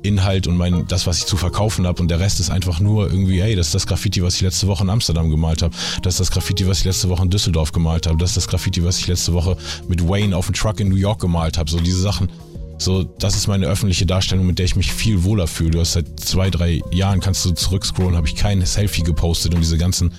[0.04, 3.10] Inhalt und mein, das, was ich zu verkaufen habe und der Rest ist einfach nur
[3.10, 6.14] irgendwie, hey, das ist das Graffiti, was ich letzte Woche in Amsterdam gemalt habe, das
[6.14, 8.84] ist das Graffiti, was ich letzte Woche in Düsseldorf gemalt habe, das ist das Graffiti,
[8.84, 9.56] was ich letzte Woche
[9.88, 12.28] mit Wayne auf dem Truck in New York gemalt habe, so diese Sachen.
[12.76, 15.70] So, das ist meine öffentliche Darstellung, mit der ich mich viel wohler fühle.
[15.70, 19.60] Du hast seit zwei, drei Jahren, kannst du zurückscrollen, habe ich kein Selfie gepostet und
[19.60, 20.12] diese ganzen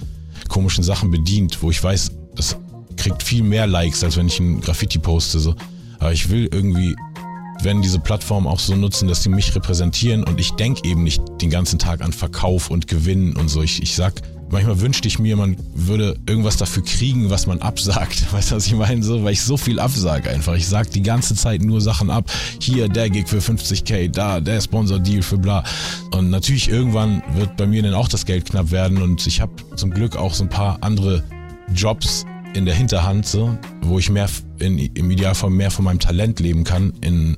[0.48, 2.56] komischen Sachen bedient, wo ich weiß, das
[2.96, 5.40] kriegt viel mehr Likes, als wenn ich ein Graffiti poste.
[5.40, 5.54] So.
[6.00, 6.96] Aber ich will irgendwie
[7.62, 11.22] werden diese Plattformen auch so nutzen, dass sie mich repräsentieren und ich denke eben nicht
[11.42, 13.62] den ganzen Tag an Verkauf und Gewinn und so.
[13.62, 18.26] Ich, ich sag, manchmal wünschte ich mir, man würde irgendwas dafür kriegen, was man absagt.
[18.32, 19.04] Weißt du, was ich meine?
[19.04, 20.56] So, weil ich so viel absage einfach.
[20.56, 22.32] Ich sag die ganze Zeit nur Sachen ab.
[22.60, 25.64] Hier der Gig für 50k, da der Sponsor-Deal für bla.
[26.12, 29.52] Und natürlich irgendwann wird bei mir dann auch das Geld knapp werden und ich habe
[29.76, 31.24] zum Glück auch so ein paar andere
[31.74, 32.26] Jobs
[32.56, 34.30] in der Hinterhand, so, wo ich mehr
[34.60, 37.36] in, im Idealfall mehr von meinem Talent leben kann in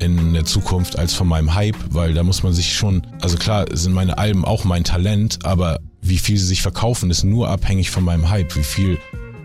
[0.00, 3.66] in der Zukunft als von meinem Hype, weil da muss man sich schon, also klar
[3.72, 7.92] sind meine Alben auch mein Talent, aber wie viel sie sich verkaufen, ist nur abhängig
[7.92, 8.98] von meinem Hype, wie viel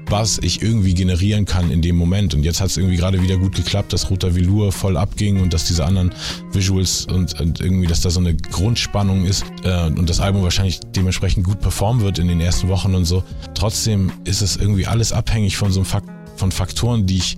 [0.10, 2.34] Buzz ich irgendwie generieren kann in dem Moment.
[2.34, 5.54] Und jetzt hat es irgendwie gerade wieder gut geklappt, dass Roter Velour voll abging und
[5.54, 6.14] dass diese anderen
[6.52, 10.80] Visuals und, und irgendwie, dass da so eine Grundspannung ist äh, und das Album wahrscheinlich
[10.96, 13.24] dementsprechend gut performen wird in den ersten Wochen und so.
[13.54, 17.38] Trotzdem ist es irgendwie alles abhängig von so einem Fakt, von Faktoren, die ich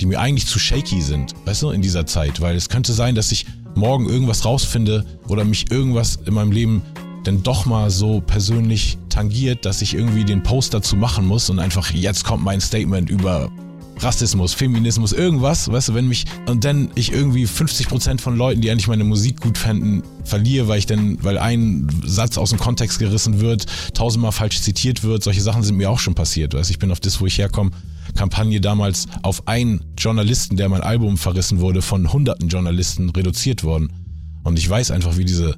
[0.00, 2.40] die mir eigentlich zu shaky sind, weißt du, in dieser Zeit.
[2.40, 6.82] Weil es könnte sein, dass ich morgen irgendwas rausfinde oder mich irgendwas in meinem Leben
[7.26, 11.58] denn doch mal so persönlich tangiert, dass ich irgendwie den Post dazu machen muss und
[11.58, 13.50] einfach jetzt kommt mein Statement über
[13.98, 18.70] Rassismus, Feminismus, irgendwas, weißt du, wenn mich und dann ich irgendwie 50% von Leuten, die
[18.70, 22.98] eigentlich meine Musik gut fänden, verliere, weil ich dann, weil ein Satz aus dem Kontext
[22.98, 26.78] gerissen wird, tausendmal falsch zitiert wird, solche Sachen sind mir auch schon passiert, weißt ich
[26.78, 27.70] bin auf das, wo ich herkomme,
[28.16, 33.92] Kampagne damals auf einen Journalisten, der mein Album verrissen wurde, von hunderten Journalisten reduziert worden.
[34.44, 35.56] Und ich weiß einfach, wie diese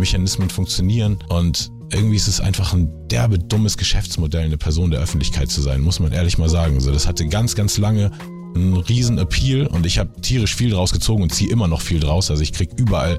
[0.00, 5.50] Mechanismen funktionieren und irgendwie ist es einfach ein derbe dummes Geschäftsmodell, eine Person der Öffentlichkeit
[5.50, 6.80] zu sein, muss man ehrlich mal sagen.
[6.80, 8.10] So, das hatte ganz, ganz lange
[8.54, 12.00] einen riesen Appeal und ich habe tierisch viel draus gezogen und ziehe immer noch viel
[12.00, 12.30] draus.
[12.30, 13.18] Also ich krieg überall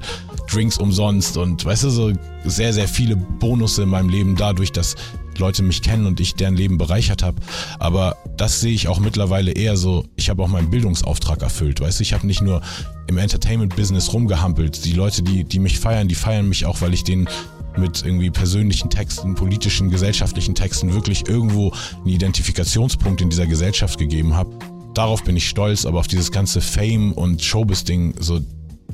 [0.50, 2.12] Drinks umsonst und weißt du, so
[2.44, 4.96] sehr, sehr viele Bonusse in meinem Leben dadurch, dass
[5.38, 7.40] Leute mich kennen und ich deren Leben bereichert habe.
[7.78, 11.80] Aber das sehe ich auch mittlerweile eher so, ich habe auch meinen Bildungsauftrag erfüllt.
[11.80, 12.62] Weißt du, ich habe nicht nur
[13.06, 14.84] im Entertainment-Business rumgehampelt.
[14.84, 17.28] Die Leute, die, die mich feiern, die feiern mich auch, weil ich denen
[17.76, 24.34] mit irgendwie persönlichen Texten, politischen, gesellschaftlichen Texten wirklich irgendwo einen Identifikationspunkt in dieser Gesellschaft gegeben
[24.34, 24.50] habe.
[24.94, 28.40] Darauf bin ich stolz, aber auf dieses ganze Fame und Showbiz-Ding, so,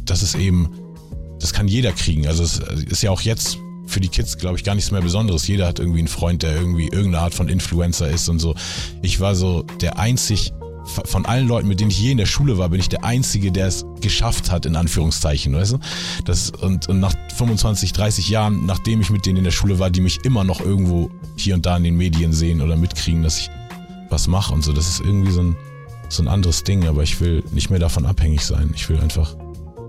[0.04, 0.70] das ist eben,
[1.40, 2.26] das kann jeder kriegen.
[2.26, 3.58] Also es ist ja auch jetzt
[3.88, 5.46] für die Kids, glaube ich, gar nichts mehr Besonderes.
[5.46, 8.54] Jeder hat irgendwie einen Freund, der irgendwie irgendeine Art von Influencer ist und so.
[9.02, 10.52] Ich war so der einzig,
[10.88, 13.52] von allen Leuten, mit denen ich je in der Schule war, bin ich der Einzige,
[13.52, 15.78] der es geschafft hat, in Anführungszeichen, weißt du?
[16.24, 19.90] Das, und, und nach 25, 30 Jahren, nachdem ich mit denen in der Schule war,
[19.90, 23.38] die mich immer noch irgendwo hier und da in den Medien sehen oder mitkriegen, dass
[23.38, 23.50] ich
[24.08, 24.72] was mache und so.
[24.72, 25.56] Das ist irgendwie so ein,
[26.08, 28.72] so ein anderes Ding, aber ich will nicht mehr davon abhängig sein.
[28.74, 29.34] Ich will einfach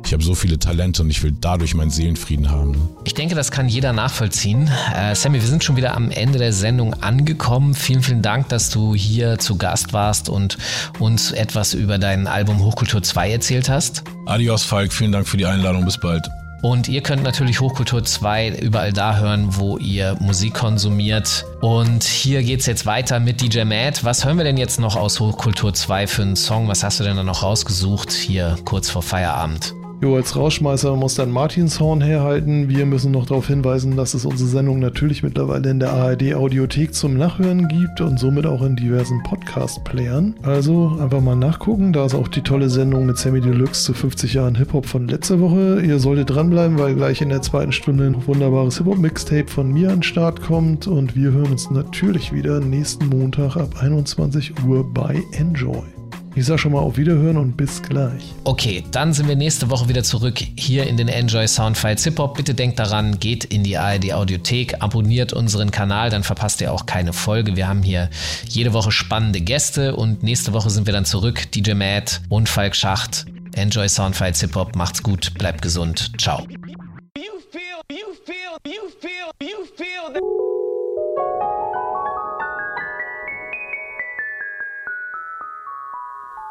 [0.09, 2.89] ich habe so viele Talente und ich will dadurch meinen Seelenfrieden haben.
[3.05, 4.67] Ich denke, das kann jeder nachvollziehen.
[4.95, 7.75] Äh, Sammy, wir sind schon wieder am Ende der Sendung angekommen.
[7.75, 10.57] Vielen, vielen Dank, dass du hier zu Gast warst und
[10.97, 14.03] uns etwas über dein Album Hochkultur 2 erzählt hast.
[14.25, 14.93] Adios, Falk.
[14.93, 15.85] Vielen Dank für die Einladung.
[15.85, 16.27] Bis bald.
[16.63, 21.45] Und ihr könnt natürlich Hochkultur 2 überall da hören, wo ihr Musik konsumiert.
[21.61, 24.03] Und hier geht es jetzt weiter mit DJ Matt.
[24.03, 26.67] Was hören wir denn jetzt noch aus Hochkultur 2 für einen Song?
[26.67, 29.75] Was hast du denn da noch rausgesucht hier kurz vor Feierabend?
[30.01, 32.69] Jo, als Rauschmeißer muss dann Martinshorn herhalten.
[32.69, 36.93] Wir müssen noch darauf hinweisen, dass es unsere Sendung natürlich mittlerweile in der ARD Audiothek
[36.93, 40.35] zum Nachhören gibt und somit auch in diversen Podcast-Playern.
[40.41, 41.91] Also einfach mal nachgucken.
[41.91, 45.41] Da ist auch die tolle Sendung mit Sammy Deluxe zu 50 Jahren Hip-Hop von letzter
[45.41, 45.81] Woche.
[45.81, 49.95] Ihr solltet dranbleiben, weil gleich in der zweiten Stunde ein wunderbares Hip-Hop-Mixtape von mir an
[49.95, 50.87] den Start kommt.
[50.87, 55.98] Und wir hören uns natürlich wieder nächsten Montag ab 21 Uhr bei Enjoy.
[56.35, 58.23] Ich sag schon mal auf Wiederhören und bis gleich.
[58.43, 62.37] Okay, dann sind wir nächste Woche wieder zurück hier in den Enjoy Soundfiles Hip Hop.
[62.37, 66.85] Bitte denkt daran, geht in die ARD Audiothek, abonniert unseren Kanal, dann verpasst ihr auch
[66.85, 67.55] keine Folge.
[67.55, 68.09] Wir haben hier
[68.47, 71.51] jede Woche spannende Gäste und nächste Woche sind wir dann zurück.
[71.51, 73.25] DJ Matt und Falk Schacht.
[73.55, 74.75] Enjoy Soundfiles Hip Hop.
[74.75, 76.11] Macht's gut, bleibt gesund.
[76.19, 76.45] Ciao.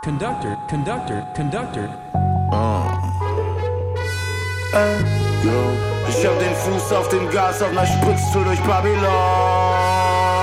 [0.02, 1.88] Conductor, conductor, conductor.
[4.72, 4.96] Ey,
[5.42, 5.72] yo.
[6.08, 9.02] Ich hab den Fuß auf dem Gas auf ner Spritztour durch Babylon.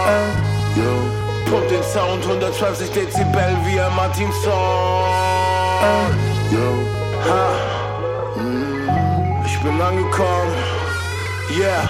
[0.08, 0.28] Ey,
[0.76, 1.49] yo.
[1.49, 5.06] Pump den Sound 120 Dezibel wie ein Martin Song.
[5.82, 6.12] Ey,
[6.51, 6.68] yo.
[7.30, 8.41] Ha.
[8.41, 10.53] Mm, ich bin angekommen.
[11.58, 11.88] Yeah.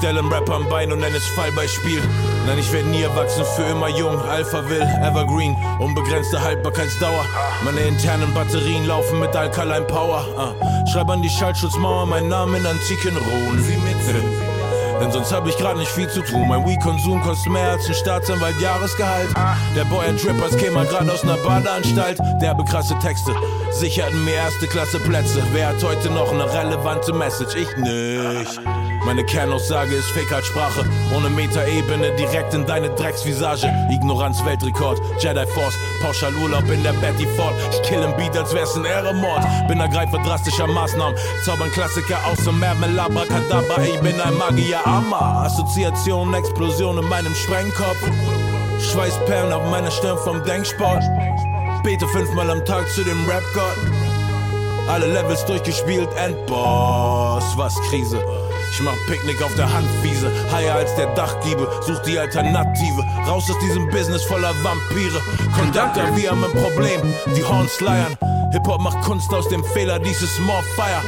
[0.00, 2.00] Ich stelle einen Rapper am Bein und nenne es Fallbeispiel.
[2.46, 4.18] Nein, ich werde nie erwachsen, für immer jung.
[4.18, 7.26] Alpha will, Evergreen, unbegrenzte Haltbarkeitsdauer.
[7.66, 10.24] Meine internen Batterien laufen mit Alkaline Power.
[10.38, 10.86] Ah.
[10.86, 15.90] Schreib an die Schaltschutzmauer meinen Namen in antiken mit Denn sonst hab ich grad nicht
[15.90, 16.48] viel zu tun.
[16.48, 19.28] Mein Weed-Konsum kostet mehr als ein Staatsanwalt Jahresgehalt.
[19.76, 22.18] Der Boy and Trippers käme mal grad aus ner Badeanstalt.
[22.40, 23.34] Derbe krasse Texte
[23.70, 25.42] sicherten mir erste Klasse Plätze.
[25.52, 27.54] Wer hat heute noch eine relevante Message?
[27.54, 28.60] Ich nicht.
[29.04, 30.84] Meine Kernaussage ist Fäkalsprache.
[31.14, 33.66] Ohne Metaebene direkt in deine Drecksvisage.
[33.90, 37.54] Ignoranz Weltrekord, Jedi Force, Pauschalurlaub in der Betty Ford.
[37.72, 39.42] Ich kill im Beat, als wär's ein Ehrenmord.
[39.68, 41.16] Bin Ergreifer drastischer Maßnahmen.
[41.44, 43.82] Zaubern Klassiker aus dem Mermel, Abracadabra.
[43.82, 45.44] Ich bin ein Magier, Amma.
[45.44, 47.98] Assoziation, Explosion in meinem Sprengkopf.
[48.92, 51.02] Schweißperlen auf meiner Stirn vom Denksport.
[51.82, 53.76] Bete fünfmal am Tag zu dem Rap-Gott.
[54.88, 58.20] Alle Levels durchgespielt, Endboss, was Krise.
[58.72, 63.58] Ich mach Picknick auf der Handwiese, higher als der Dachgiebe, such die Alternative, raus aus
[63.58, 65.20] diesem Business voller Vampire.
[65.54, 67.00] Conductor, wir haben ein Problem,
[67.36, 68.16] die Horns leiern.
[68.52, 71.02] Hip-Hop macht Kunst aus dem Fehler, dieses More Fire.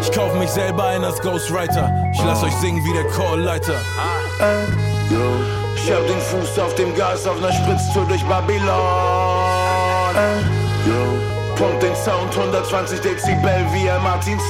[0.00, 3.80] Ich kauf mich selber ein als Ghostwriter, ich lass euch singen wie der Chorleiter.
[5.76, 8.64] Ich hab den Fuß auf dem Gas auf ner Spritztour durch Babylon.
[11.56, 14.40] Pump den Sound 120 Dezibel wie ein Martin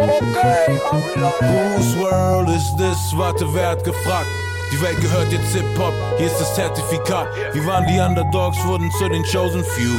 [0.00, 0.78] Okay,
[1.40, 3.12] Whose world is this?
[3.16, 4.28] Warte, wer hat gefragt?
[4.70, 7.26] Die Welt gehört jetzt Hip-Hop, hier ist das Zertifikat.
[7.52, 9.90] Wir waren die Underdogs, wurden zu den Chosen Few.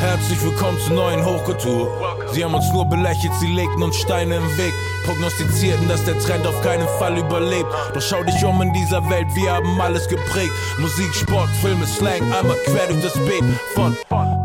[0.00, 1.90] Herzlich willkommen zur neuen Hochkultur.
[2.32, 4.72] Sie haben uns nur belächelt, sie legten uns Steine im Weg.
[5.04, 7.68] Prognostizierten, dass der Trend auf keinen Fall überlebt.
[7.92, 10.52] Doch schau dich um in dieser Welt, wir haben alles geprägt.
[10.78, 13.44] Musik, Sport, Filme, Slang, einmal quer durch das Beet.
[13.74, 13.94] Von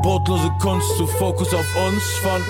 [0.02, 2.42] brotlose Kunst zu Fokus auf uns, von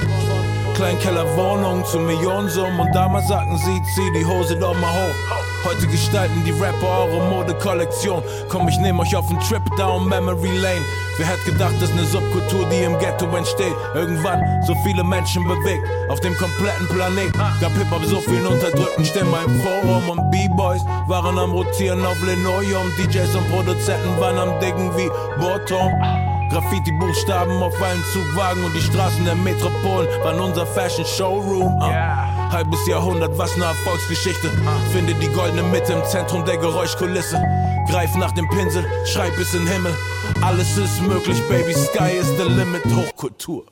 [0.82, 2.80] Kleinkellerwohnung zu Millionensummen.
[2.80, 5.16] Und damals sagten sie, zieh die Hose doch mal hoch.
[5.64, 8.24] Heute gestalten die Rapper eure Modekollektion.
[8.50, 10.82] Komm, ich nehm euch auf einen Trip down Memory Lane.
[11.18, 15.88] Wer hätte gedacht, dass eine Subkultur, die im Ghetto entsteht, irgendwann so viele Menschen bewegt.
[16.10, 21.38] Auf dem kompletten Planet gab Hip-Hop so vielen unterdrückten Stimmen im Forum und B-Boys waren
[21.38, 22.92] am Rotieren auf Linoleum.
[22.98, 26.31] DJs und Produzenten waren am Diggen wie Bortom.
[26.52, 31.76] Graffiti-Buchstaben auf allen Zugwagen und die Straßen der Metropolen waren unser Fashion-Showroom.
[31.78, 32.52] Uh.
[32.52, 34.52] Halbes Jahrhundert, was ne Erfolgsgeschichte.
[34.91, 37.41] Finde die goldene Mitte im Zentrum der Geräuschkulisse.
[37.89, 39.95] Greif nach dem Pinsel, schreib es in den Himmel.
[40.41, 43.64] Alles ist möglich, Baby, Sky is the limit, Hochkultur.